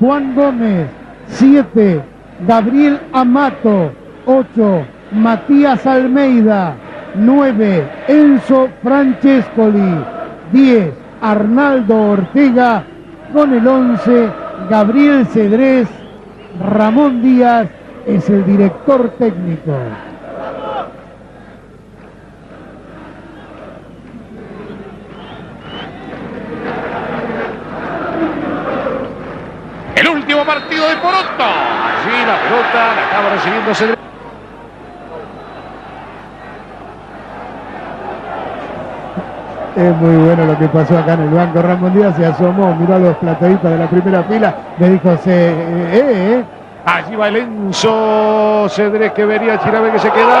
[0.00, 0.88] Juan Gómez,
[1.28, 2.02] 7
[2.46, 3.90] Gabriel Amato,
[4.26, 6.74] 8 Matías Almeida,
[7.14, 10.04] 9 Enzo Francescoli,
[10.52, 12.84] 10 Arnaldo Ortega,
[13.32, 14.28] con el 11
[14.68, 15.88] Gabriel Cedrés,
[16.60, 17.66] Ramón Díaz
[18.06, 19.72] es el director técnico.
[29.96, 31.22] El último partido de Poroto.
[31.40, 34.13] Allí la pelota la acaba recibiendo Cedric.
[39.76, 41.60] Es muy bueno lo que pasó acá en el banco.
[41.60, 45.50] Ramón Díaz se asomó, miró a los plataditos de la primera fila, le dijo, se,
[45.50, 45.54] eh,
[45.92, 46.44] eh,
[46.86, 50.36] Allí va el Enzo Cedrés que vería Chirabe que se queda.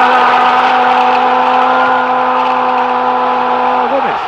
[3.90, 4.20] Gómez.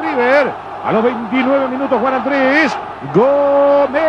[0.00, 0.52] River.
[0.84, 2.78] A los 29 minutos Juan Andrés
[3.12, 4.06] Gómez.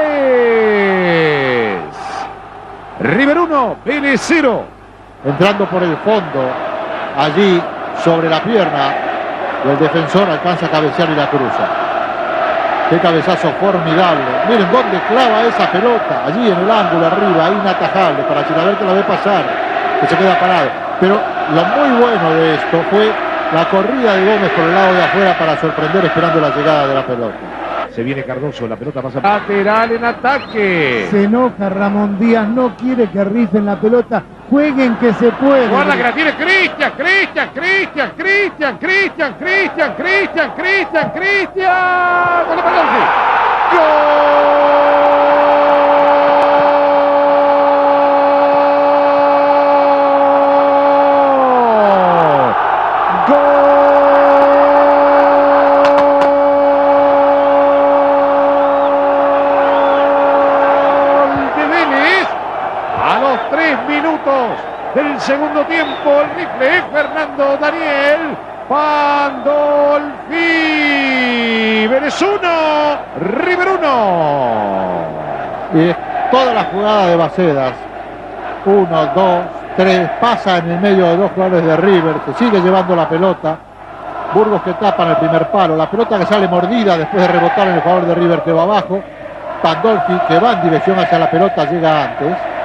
[3.08, 4.66] River 1, Vélez 0.
[5.24, 6.44] entrando por el fondo,
[7.18, 7.62] allí
[8.04, 8.94] sobre la pierna
[9.64, 11.66] del defensor alcanza a cabecear y la cruza.
[12.90, 14.28] Qué cabezazo formidable.
[14.50, 18.94] Miren dónde clava esa pelota, allí en el ángulo arriba, inatajable, para Chilaver que la
[18.94, 19.44] ve pasar,
[20.02, 20.70] que se queda parado.
[21.00, 21.20] Pero
[21.56, 23.12] lo muy bueno de esto fue
[23.54, 26.94] la corrida de Gómez por el lado de afuera para sorprender esperando la llegada de
[26.94, 27.36] la pelota.
[27.98, 31.08] Se viene Cardoso, la pelota pasa lateral en ataque.
[31.10, 34.22] se enoja Ramón Díaz, no quiere que rifen la pelota,
[34.52, 35.68] jueguen que se puede.
[35.68, 42.46] Guarda que la tiene Cristian, Cristian, Cristian, Cristian, Cristian, Cristian, Cristian, Cristian, Cristian.
[43.72, 44.38] Gol.
[61.18, 62.28] Gol de Vélez.
[63.04, 64.58] A los tres minutos
[64.96, 66.22] del segundo tiempo.
[66.22, 68.38] El rifle Fernando Daniel.
[68.70, 70.36] Pandolfi.
[71.88, 72.40] Vélez 1,
[73.44, 75.06] River 1.
[75.76, 75.98] Y es
[76.32, 77.74] toda la jugada de Bacedas.
[78.66, 79.44] Uno, dos,
[79.76, 80.10] tres.
[80.22, 82.16] Pasa en el medio de dos jugadores de River.
[82.26, 83.58] Se sigue llevando la pelota.
[84.34, 85.76] Burgos que tapa en el primer palo.
[85.76, 88.64] La pelota que sale mordida después de rebotar en el jugador de River que va
[88.64, 89.02] abajo.
[89.62, 92.57] Pandolfi que va en dirección hacia la pelota llega antes.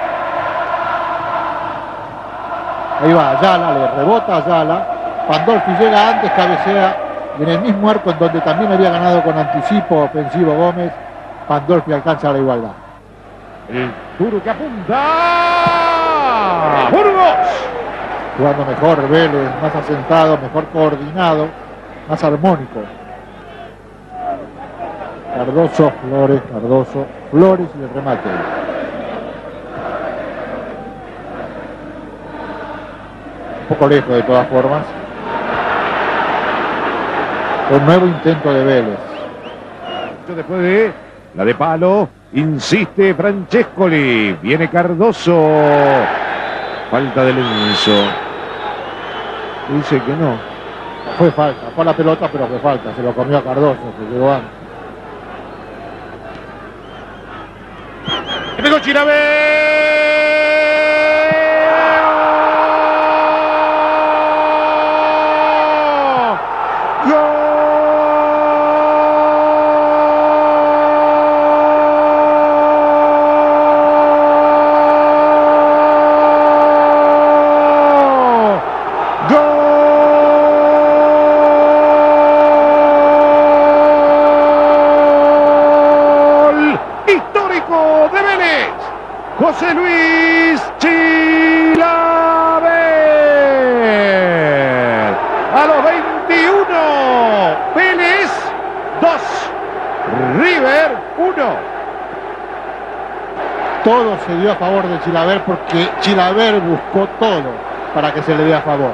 [3.02, 4.86] Ahí va Ayala, le rebota Ayala.
[5.28, 6.96] Pandolfi llega antes, cabecea
[7.38, 10.92] y en el mismo arco en donde también había ganado con anticipo ofensivo Gómez.
[11.48, 12.70] Pandolfi alcanza la igualdad.
[13.68, 14.98] El duro que apunta.
[16.90, 17.36] Burgos.
[18.38, 21.48] Jugando mejor Vélez, más asentado, mejor coordinado,
[22.08, 22.80] más armónico.
[25.34, 28.28] Cardoso, Flores, Cardoso, Flores y el remate.
[33.62, 34.84] Un poco lejos de todas formas.
[37.70, 38.98] Un nuevo intento de Vélez.
[40.36, 40.92] Después de
[41.34, 44.36] la de palo, insiste Francescoli.
[44.42, 45.48] Viene Cardoso.
[46.90, 48.04] Falta de Lenzo.
[49.74, 50.36] Dice que no.
[51.18, 52.94] Fue falta, fue la pelota, pero fue falta.
[52.94, 54.62] Se lo comió a Cardoso, que llegó antes.
[58.62, 59.52] Pegó de Vélez.
[89.52, 91.82] José Luis Chilaver.
[95.54, 96.64] A los 21,
[97.76, 98.30] Vélez
[99.02, 99.12] 2,
[100.38, 101.32] River 1.
[103.84, 107.52] Todo se dio a favor de Chilaver porque Chilaver buscó todo
[107.94, 108.92] para que se le dé a favor.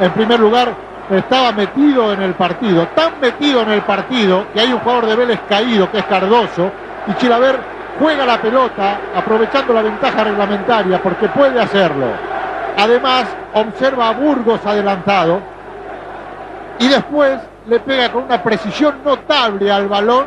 [0.00, 0.72] En primer lugar,
[1.08, 5.14] estaba metido en el partido, tan metido en el partido que hay un jugador de
[5.14, 6.72] Vélez caído que es Cardoso
[7.06, 12.06] y Chilaver juega la pelota aprovechando la ventaja reglamentaria porque puede hacerlo.
[12.76, 15.40] Además, observa a Burgos adelantado
[16.78, 20.26] y después le pega con una precisión notable al balón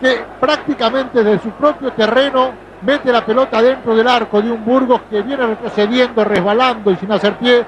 [0.00, 5.02] que prácticamente desde su propio terreno mete la pelota dentro del arco de un Burgos
[5.10, 7.64] que viene retrocediendo, resbalando y sin hacer pie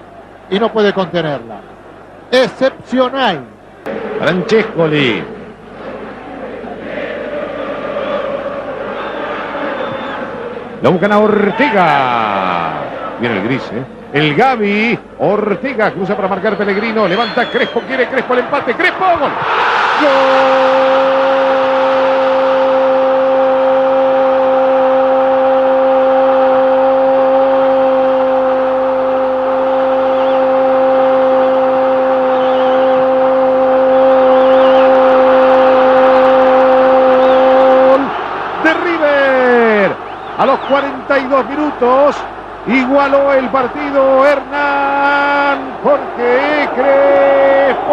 [0.50, 1.60] y no puede contenerla.
[2.30, 3.44] Excepcional.
[4.18, 5.24] Francescoli.
[10.82, 12.72] La buscan a Ortega.
[13.20, 13.84] Viene el gris, ¿eh?
[14.12, 14.98] El Gaby.
[15.20, 17.06] Ortega cruza para marcar Pellegrino.
[17.06, 17.82] Levanta Crespo.
[17.82, 18.74] Quiere Crespo el empate.
[18.74, 19.04] Crespo.
[19.04, 19.30] Gol.
[37.90, 38.00] Gol
[38.64, 39.92] de River.
[40.38, 42.16] A los 42 minutos
[42.66, 47.92] igualó el partido Hernán Jorge Crespo.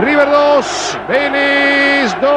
[0.00, 2.30] River 2, Vélez 2.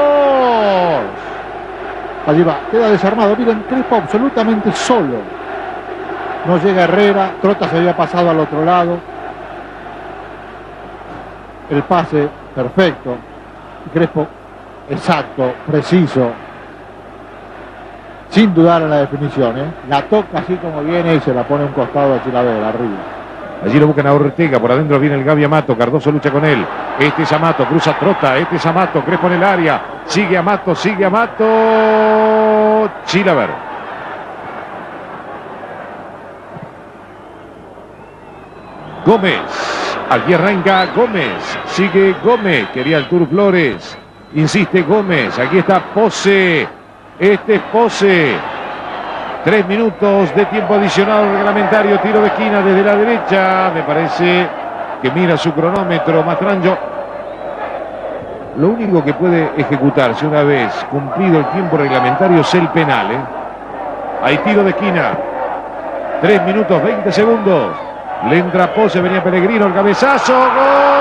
[2.27, 3.35] Allí va, queda desarmado.
[3.35, 5.17] Miren, Crespo absolutamente solo.
[6.45, 8.97] No llega Herrera, Trota se había pasado al otro lado.
[11.69, 13.15] El pase perfecto.
[13.93, 14.27] Crespo
[14.89, 16.31] exacto, preciso.
[18.31, 19.57] Sin dudar en la definición.
[19.57, 19.65] ¿eh?
[19.89, 22.97] La toca así como viene y se la pone un costado a Chilaver, arriba.
[23.63, 26.65] Allí lo buscan a Ortega, por adentro viene el Gaby Amato, Cardoso lucha con él.
[26.97, 29.81] Este es Amato, cruza Trota, este es Amato, Crespo en el área.
[30.05, 32.89] Sigue Amato, sigue Amato.
[33.05, 33.49] Chilaver.
[39.05, 39.97] Gómez.
[40.09, 41.59] Aquí arranca Gómez.
[41.65, 42.69] Sigue Gómez.
[42.69, 43.97] Quería el Tour Flores.
[44.35, 45.37] Insiste Gómez.
[45.37, 46.80] Aquí está Pose.
[47.21, 48.33] Este es Pose.
[49.43, 51.99] Tres minutos de tiempo adicional reglamentario.
[51.99, 53.71] Tiro de esquina desde la derecha.
[53.75, 54.47] Me parece
[55.03, 56.23] que mira su cronómetro.
[56.23, 56.75] Matranjo.
[58.57, 63.11] Lo único que puede ejecutarse una vez cumplido el tiempo reglamentario es el penal.
[63.11, 63.19] ¿eh?
[64.23, 65.11] Hay tiro de esquina.
[66.21, 67.75] Tres minutos, 20 segundos.
[68.31, 70.33] Le entra Pose, venía Pellegrino, el cabezazo.
[70.33, 71.00] ¡Gol!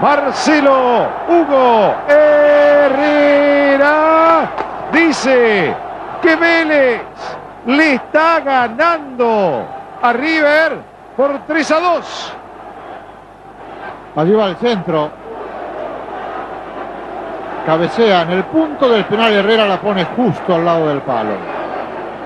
[0.00, 3.90] Marcelo Hugo Herrera
[4.90, 5.74] dice
[6.22, 7.02] que Vélez
[7.66, 9.66] le está ganando
[10.00, 10.78] a River
[11.16, 12.32] por 3 a 2.
[14.16, 15.10] Allí va el centro.
[17.66, 19.34] Cabecea en el punto del penal.
[19.34, 21.34] Herrera la pone justo al lado del palo.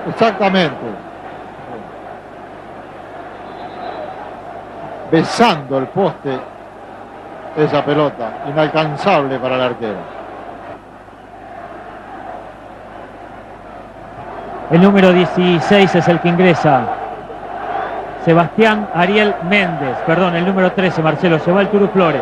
[0.07, 0.77] Exactamente.
[5.11, 6.54] Besando el poste
[7.57, 8.29] esa pelota.
[8.49, 10.15] Inalcanzable para el arquero.
[14.71, 16.87] El número 16 es el que ingresa.
[18.25, 19.95] Sebastián Ariel Méndez.
[20.07, 21.37] Perdón, el número 13, Marcelo.
[21.39, 22.21] Se va el Turu Flores.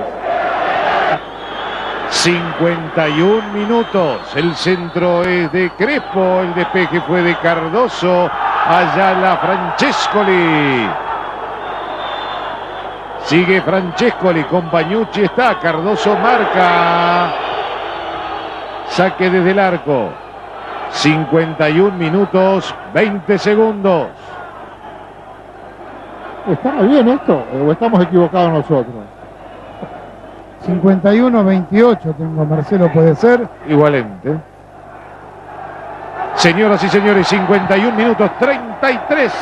[2.10, 4.20] 51 minutos.
[4.36, 6.42] El centro es de Crespo.
[6.42, 8.30] El despeje fue de Cardoso.
[8.68, 10.90] Ayala Francescoli.
[13.24, 14.44] Sigue Francescoli.
[14.44, 15.60] Con Pañucci está.
[15.60, 17.34] Cardoso marca.
[18.90, 20.10] Saque desde el arco.
[20.92, 24.08] 51 minutos, 20 segundos.
[26.48, 28.96] ¿Está bien esto o estamos equivocados nosotros?
[30.68, 33.48] 51-28 tengo, Marcelo, puede ser.
[33.68, 34.38] Igualmente.
[36.36, 39.34] Señoras y señores, 51 minutos 33.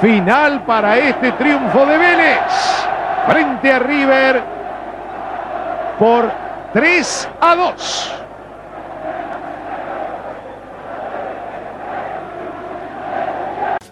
[0.00, 2.86] Final para este triunfo de Vélez.
[3.26, 4.42] Frente a River
[5.98, 6.30] por
[6.72, 8.12] 3 a 2.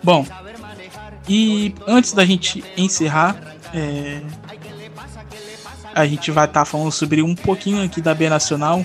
[0.02, 0.26] Bom,
[1.26, 3.34] e antes da gente encerrar,
[3.72, 4.20] é,
[5.94, 8.84] a gente vai estar tá falando sobre um pouquinho aqui da B Nacional.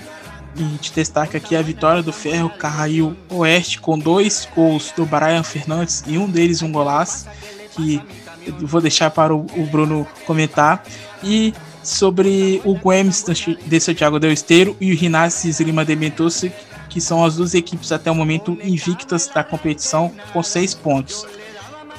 [0.55, 5.43] A gente destaca aqui a vitória do Ferro Carrail Oeste com dois gols do Brian
[5.43, 7.27] Fernandes e um deles um golaço,
[7.71, 8.01] que
[8.59, 10.83] vou deixar para o, Bruno comentar.
[11.23, 13.23] E sobre o Guemes
[13.65, 16.51] de Santiago del Esteiro e o Rinassis Lima de Mendoza,
[16.89, 21.25] que são as duas equipes até o momento invictas da competição com seis pontos.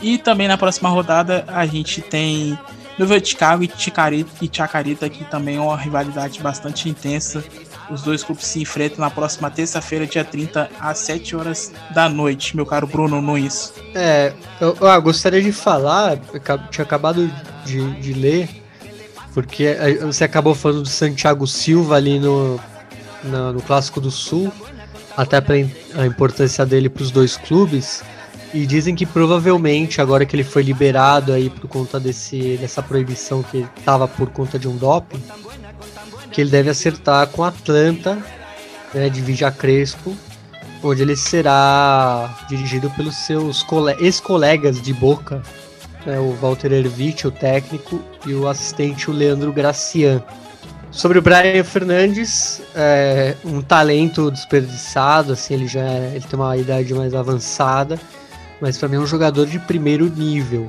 [0.03, 2.59] E também na próxima rodada a gente tem
[2.98, 3.70] Nova Chicago e
[4.42, 7.42] e Chacarita, que também é uma rivalidade bastante intensa.
[7.91, 12.55] Os dois clubes se enfrentam na próxima terça-feira, dia 30, às 7 horas da noite,
[12.55, 13.72] meu caro Bruno Nunes.
[13.95, 16.18] É, eu, eu gostaria de falar,
[16.70, 17.28] tinha acabado
[17.64, 18.49] de, de ler,
[19.34, 22.61] porque você acabou falando do Santiago Silva ali no,
[23.24, 24.53] no, no Clássico do Sul,
[25.16, 28.03] até para a importância dele para os dois clubes.
[28.53, 33.45] E dizem que provavelmente, agora que ele foi liberado aí por conta desse, dessa proibição
[33.45, 35.22] que estava por conta de um doping,
[36.33, 38.18] que ele deve acertar com Atlanta,
[38.95, 40.16] né, de Vija Crespo,
[40.83, 43.64] onde ele será dirigido pelos seus
[43.99, 45.43] ex-colegas de Boca,
[46.07, 50.22] né, o Walter Ervich, o técnico, e o assistente, o Leandro Gracian.
[50.91, 56.57] Sobre o Brian Fernandes, é um talento desperdiçado, assim, ele já é, ele tem uma
[56.57, 57.99] idade mais avançada,
[58.61, 60.68] mas para mim é um jogador de primeiro nível.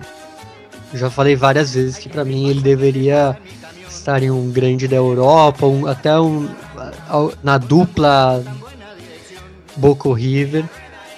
[0.93, 3.37] Já falei várias vezes que para mim ele deveria
[4.01, 6.49] estar em um grande da Europa, um, até um,
[7.43, 8.43] na dupla
[9.75, 10.65] Boca River,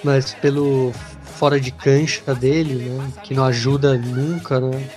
[0.02, 0.92] mas pelo
[1.36, 4.88] fora de cancha dele, né, que não ajuda nunca, né,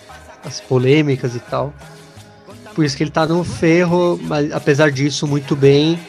[0.46, 1.74] as polêmicas e tal.
[2.76, 6.00] Por isso que ele tá no ferro, mas apesar disso, muito bem.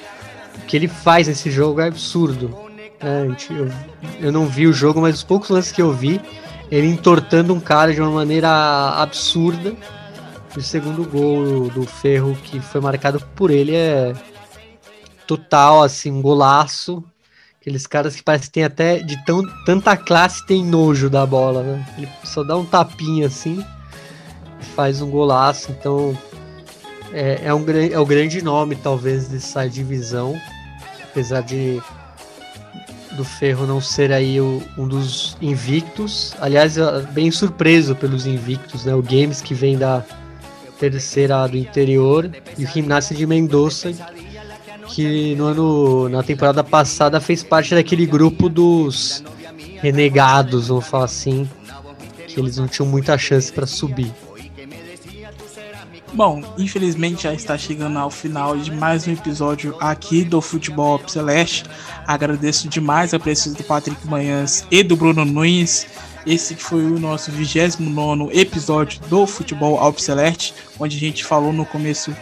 [0.56, 2.54] O que ele faz nesse jogo é absurdo.
[3.00, 3.68] É, eu,
[4.20, 6.20] eu não vi o jogo, mas os poucos lances que eu vi,
[6.70, 8.50] ele entortando um cara de uma maneira
[8.96, 9.74] absurda.
[10.56, 14.12] O segundo gol do Ferro que foi marcado por ele é
[15.26, 17.04] total, assim, um golaço.
[17.60, 21.62] Aqueles caras que parecem que tem até de tão, tanta classe tem nojo da bola,
[21.62, 21.86] né?
[21.98, 23.64] Ele só dá um tapinha assim
[24.60, 25.70] e faz um golaço.
[25.70, 26.16] Então
[27.12, 30.34] é, é, um, é o grande nome, talvez, dessa divisão.
[31.10, 31.80] Apesar de
[33.16, 36.34] do Ferro não ser aí o, um dos invictos.
[36.40, 36.76] Aliás,
[37.12, 38.94] bem surpreso pelos invictos, né?
[38.94, 40.04] O Games que vem da
[40.78, 43.92] terceira do interior e o Gimnasia de Mendoza
[44.88, 49.22] que no ano na temporada passada fez parte daquele grupo dos
[49.80, 51.48] renegados, vamos falar assim,
[52.26, 54.12] que eles não tinham muita chance para subir.
[56.14, 61.64] Bom, infelizmente já está chegando ao final de mais um episódio aqui do Futebol Celeste.
[62.06, 65.86] Agradeço demais a presença do Patrick Manhãs e do Bruno Nunes.
[66.28, 71.64] Esse foi o nosso 29 episódio do Futebol Alpe Celeste, onde a gente falou no
[71.64, 72.14] começo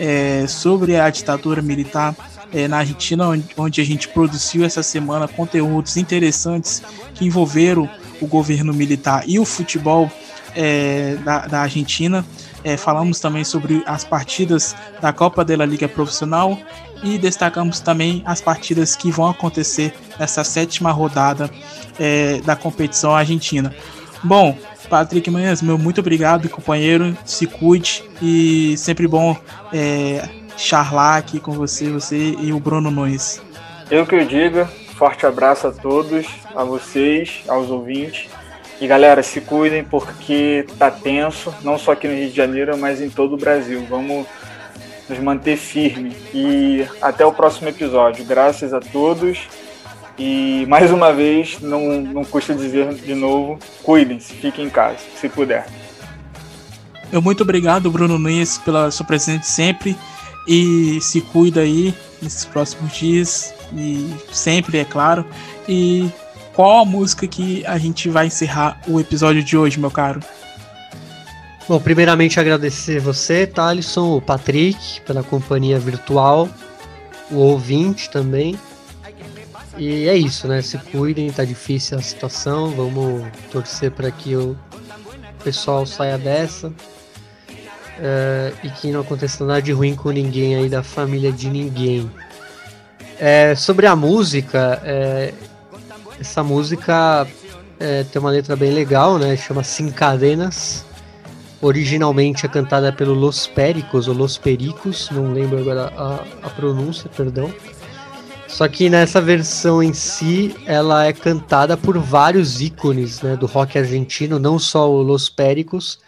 [0.00, 2.12] é, sobre a ditadura militar
[2.52, 3.24] é, na Argentina,
[3.56, 6.82] onde a gente produziu essa semana conteúdos interessantes
[7.14, 7.88] que envolveram
[8.20, 10.10] o governo militar e o futebol
[10.56, 12.26] é, da, da, Argentina.
[12.64, 16.58] É, falamos também sobre as partidas da Copa da Liga Profissional
[17.02, 21.50] e destacamos também as partidas que vão acontecer nessa sétima rodada
[21.98, 23.74] é, da competição argentina.
[24.22, 24.56] Bom,
[24.88, 27.16] Patrick Manhãs, meu muito obrigado, companheiro.
[27.24, 29.36] Se cuide e sempre bom
[29.72, 33.42] é, charlar aqui com você, você e o Bruno Nunes.
[33.90, 34.66] Eu que eu diga,
[34.96, 38.28] forte abraço a todos, a vocês, aos ouvintes.
[38.82, 43.00] E galera, se cuidem porque tá tenso, não só aqui no Rio de Janeiro, mas
[43.00, 43.86] em todo o Brasil.
[43.88, 44.26] Vamos
[45.08, 46.16] nos manter firme.
[46.34, 48.24] E até o próximo episódio.
[48.24, 49.38] Graças a todos.
[50.18, 55.28] E mais uma vez, não, não custa dizer de novo, cuidem-se, fiquem em casa, se
[55.28, 55.64] puder.
[57.12, 59.96] Eu muito obrigado, Bruno Nunes, pela sua presença sempre.
[60.48, 63.54] E se cuida aí nesses próximos dias.
[63.72, 65.24] E sempre, é claro.
[65.68, 66.10] E
[66.54, 70.20] qual a música que a gente vai encerrar o episódio de hoje, meu caro?
[71.68, 76.48] Bom, primeiramente agradecer você, Thalisson, o Patrick, pela companhia virtual,
[77.30, 78.58] o ouvinte também.
[79.78, 80.60] E é isso, né?
[80.60, 82.70] Se cuidem, tá difícil a situação.
[82.70, 84.56] Vamos torcer para que o
[85.42, 86.68] pessoal saia dessa.
[86.68, 92.10] Uh, e que não aconteça nada de ruim com ninguém aí da família de ninguém.
[93.18, 95.32] É, sobre a música, é,
[96.20, 97.26] essa música
[97.78, 99.36] é, tem uma letra bem legal, né?
[99.36, 100.84] Chama Cincadenas.
[101.60, 107.08] Originalmente é cantada pelo Los Pericos ou Los Pericos, não lembro agora a, a pronúncia,
[107.16, 107.52] perdão.
[108.48, 113.78] Só que nessa versão em si, ela é cantada por vários ícones né, do rock
[113.78, 116.00] argentino, não só o Los Pericos,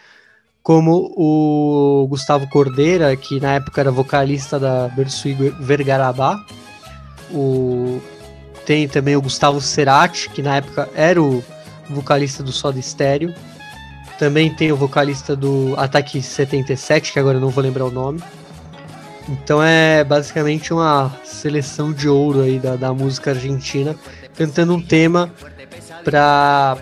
[0.62, 6.44] como o Gustavo Cordeira, que na época era vocalista da Bersui Vergarabá,
[7.30, 8.00] o
[8.66, 11.44] tem também o Gustavo Cerati, que na época era o
[11.88, 13.34] vocalista do Soda Stereo.
[14.18, 18.22] Também tem o vocalista do Ataque 77, que agora eu não vou lembrar o nome.
[19.28, 23.96] Então é basicamente uma seleção de ouro aí da, da música argentina,
[24.36, 25.32] cantando um tema
[26.04, 26.76] para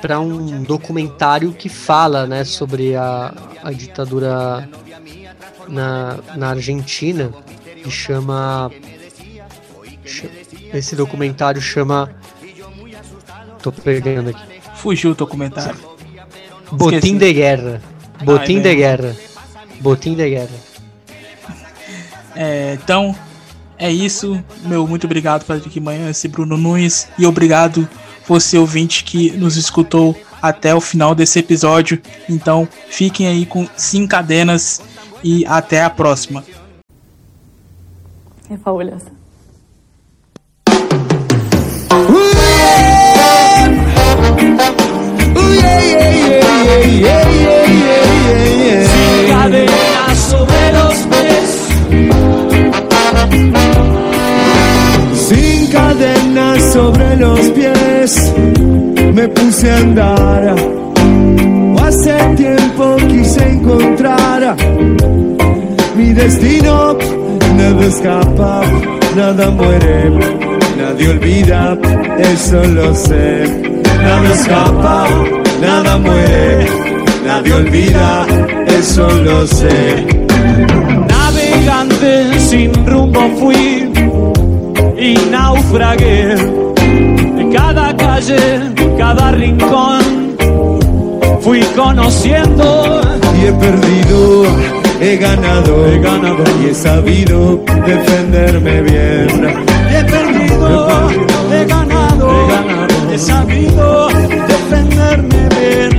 [0.00, 3.32] para um documentário que fala né, sobre a,
[3.62, 4.68] a ditadura
[5.66, 7.32] na, na Argentina,
[7.82, 8.70] que chama
[10.72, 12.10] esse documentário chama.
[13.62, 14.42] Tô pegando aqui.
[14.76, 15.78] Fugiu o documentário.
[16.70, 17.18] Botim Esqueci.
[17.18, 17.82] de Guerra.
[18.22, 19.16] Botim Ai, de Guerra.
[19.80, 20.48] Botim de Guerra.
[22.38, 23.16] É, então,
[23.78, 24.44] é isso.
[24.62, 27.08] Meu muito obrigado, Patrick Manhã, esse Bruno Nunes.
[27.18, 27.88] E obrigado
[28.28, 32.00] você, ouvinte, que nos escutou até o final desse episódio.
[32.28, 34.82] Então, fiquem aí com cinco cadenas
[35.22, 36.44] e até a próxima.
[38.50, 39.06] É fabuloso.
[48.76, 51.50] Sin cadenas sobre los pies.
[55.28, 58.34] Sin cadenas sobre los pies.
[59.14, 60.56] Me puse a andar.
[61.82, 64.56] Hace tiempo quise encontrar
[65.96, 66.96] mi destino.
[67.56, 68.60] Nada escapa,
[69.16, 70.10] nada muere,
[70.76, 71.78] nadie olvida,
[72.18, 73.44] eso lo sé.
[74.02, 75.06] Nada escapa
[75.60, 76.66] nada muere,
[77.24, 78.26] nadie olvida,
[78.66, 80.06] eso lo sé.
[81.08, 83.90] Navegante sin rumbo fui
[84.98, 86.32] y naufragué
[86.82, 88.60] en cada calle,
[88.98, 90.36] cada rincón.
[91.40, 93.00] Fui conociendo
[93.40, 94.46] y he perdido,
[95.00, 99.28] he ganado, he ganado y he sabido defenderme bien.
[99.90, 100.88] Y he perdido,
[101.52, 104.08] he ganado, he, ganado, he sabido
[104.70, 105.90] bien.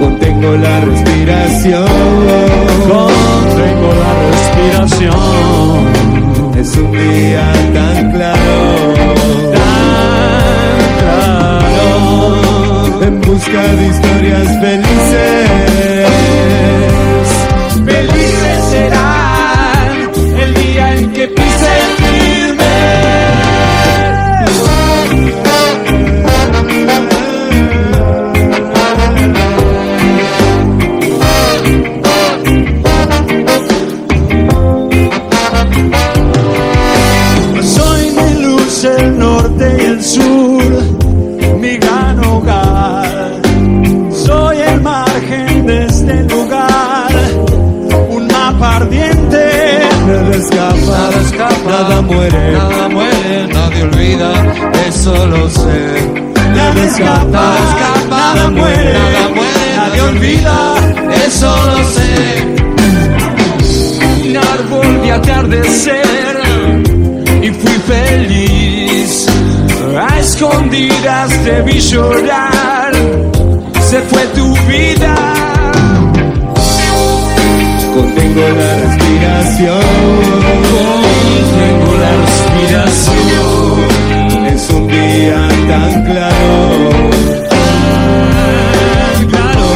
[0.00, 1.86] Contengo la respiración.
[2.88, 5.86] Contengo la respiración.
[6.58, 8.94] Es un día tan claro.
[9.52, 11.84] Tan claro.
[13.02, 14.48] En busca de historias.
[14.60, 15.71] Felices
[51.92, 54.32] nada muere, nada muere, nadie olvida,
[54.88, 56.10] eso lo sé.
[56.54, 60.74] Nada escapa, escapa nada muere, nada muere, nadie olvida,
[61.26, 62.12] eso lo sé.
[64.24, 66.40] Un árbol de atardecer
[67.42, 69.26] y fui feliz.
[69.98, 72.92] A escondidas te vi llorar,
[73.80, 75.51] se fue tu vida.
[78.02, 79.84] Contengo la respiración,
[80.72, 83.76] contengo la respiración.
[84.52, 86.90] Es un día tan claro,
[89.30, 89.70] claro,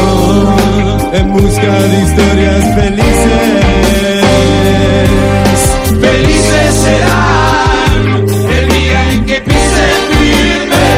[1.12, 3.58] en busca de historias felices.
[6.00, 8.26] Felices serán
[8.58, 9.86] el día en que pise
[10.18, 10.88] firme.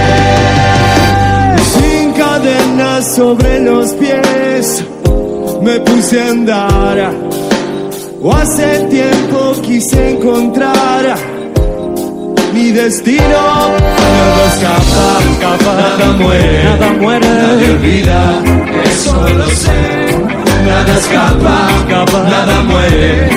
[1.74, 4.84] Sin cadenas sobre los pies,
[5.62, 7.12] me puse a andar.
[8.20, 11.16] O hace tiempo quise encontrar
[12.52, 13.22] mi destino.
[13.22, 18.42] Nada escapa, escapa, nada muere, nada muere, nadie olvida,
[18.84, 19.80] eso lo sé.
[20.66, 23.30] Nada escapa, escapa, nada muere,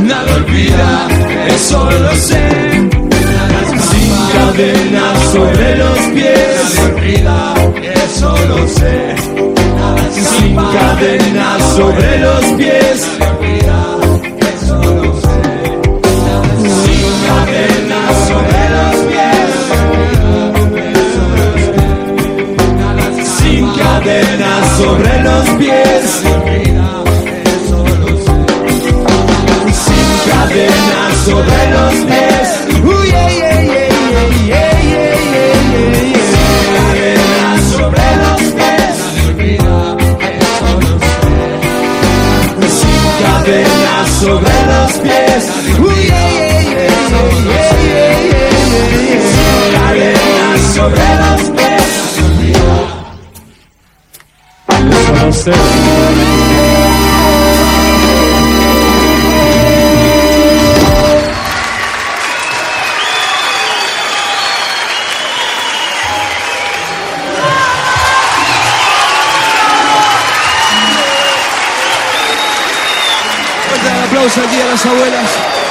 [0.00, 1.08] nada olvida,
[1.54, 2.48] eso lo sé.
[3.90, 7.54] Sin cadenas sobre los pies, nadie olvida,
[8.06, 9.53] eso lo sé.
[10.14, 13.00] Sin cadenas sobre los pies.
[16.84, 19.50] Sin cadenas sobre los pies,
[23.38, 26.04] sin cadenas sobre los pies.
[29.84, 33.23] Sin cadenas sobre los pies.
[44.24, 45.44] sobre los pies.
[49.74, 51.84] Cadenas sobre los pies.
[74.74, 75.63] Las Abuelas.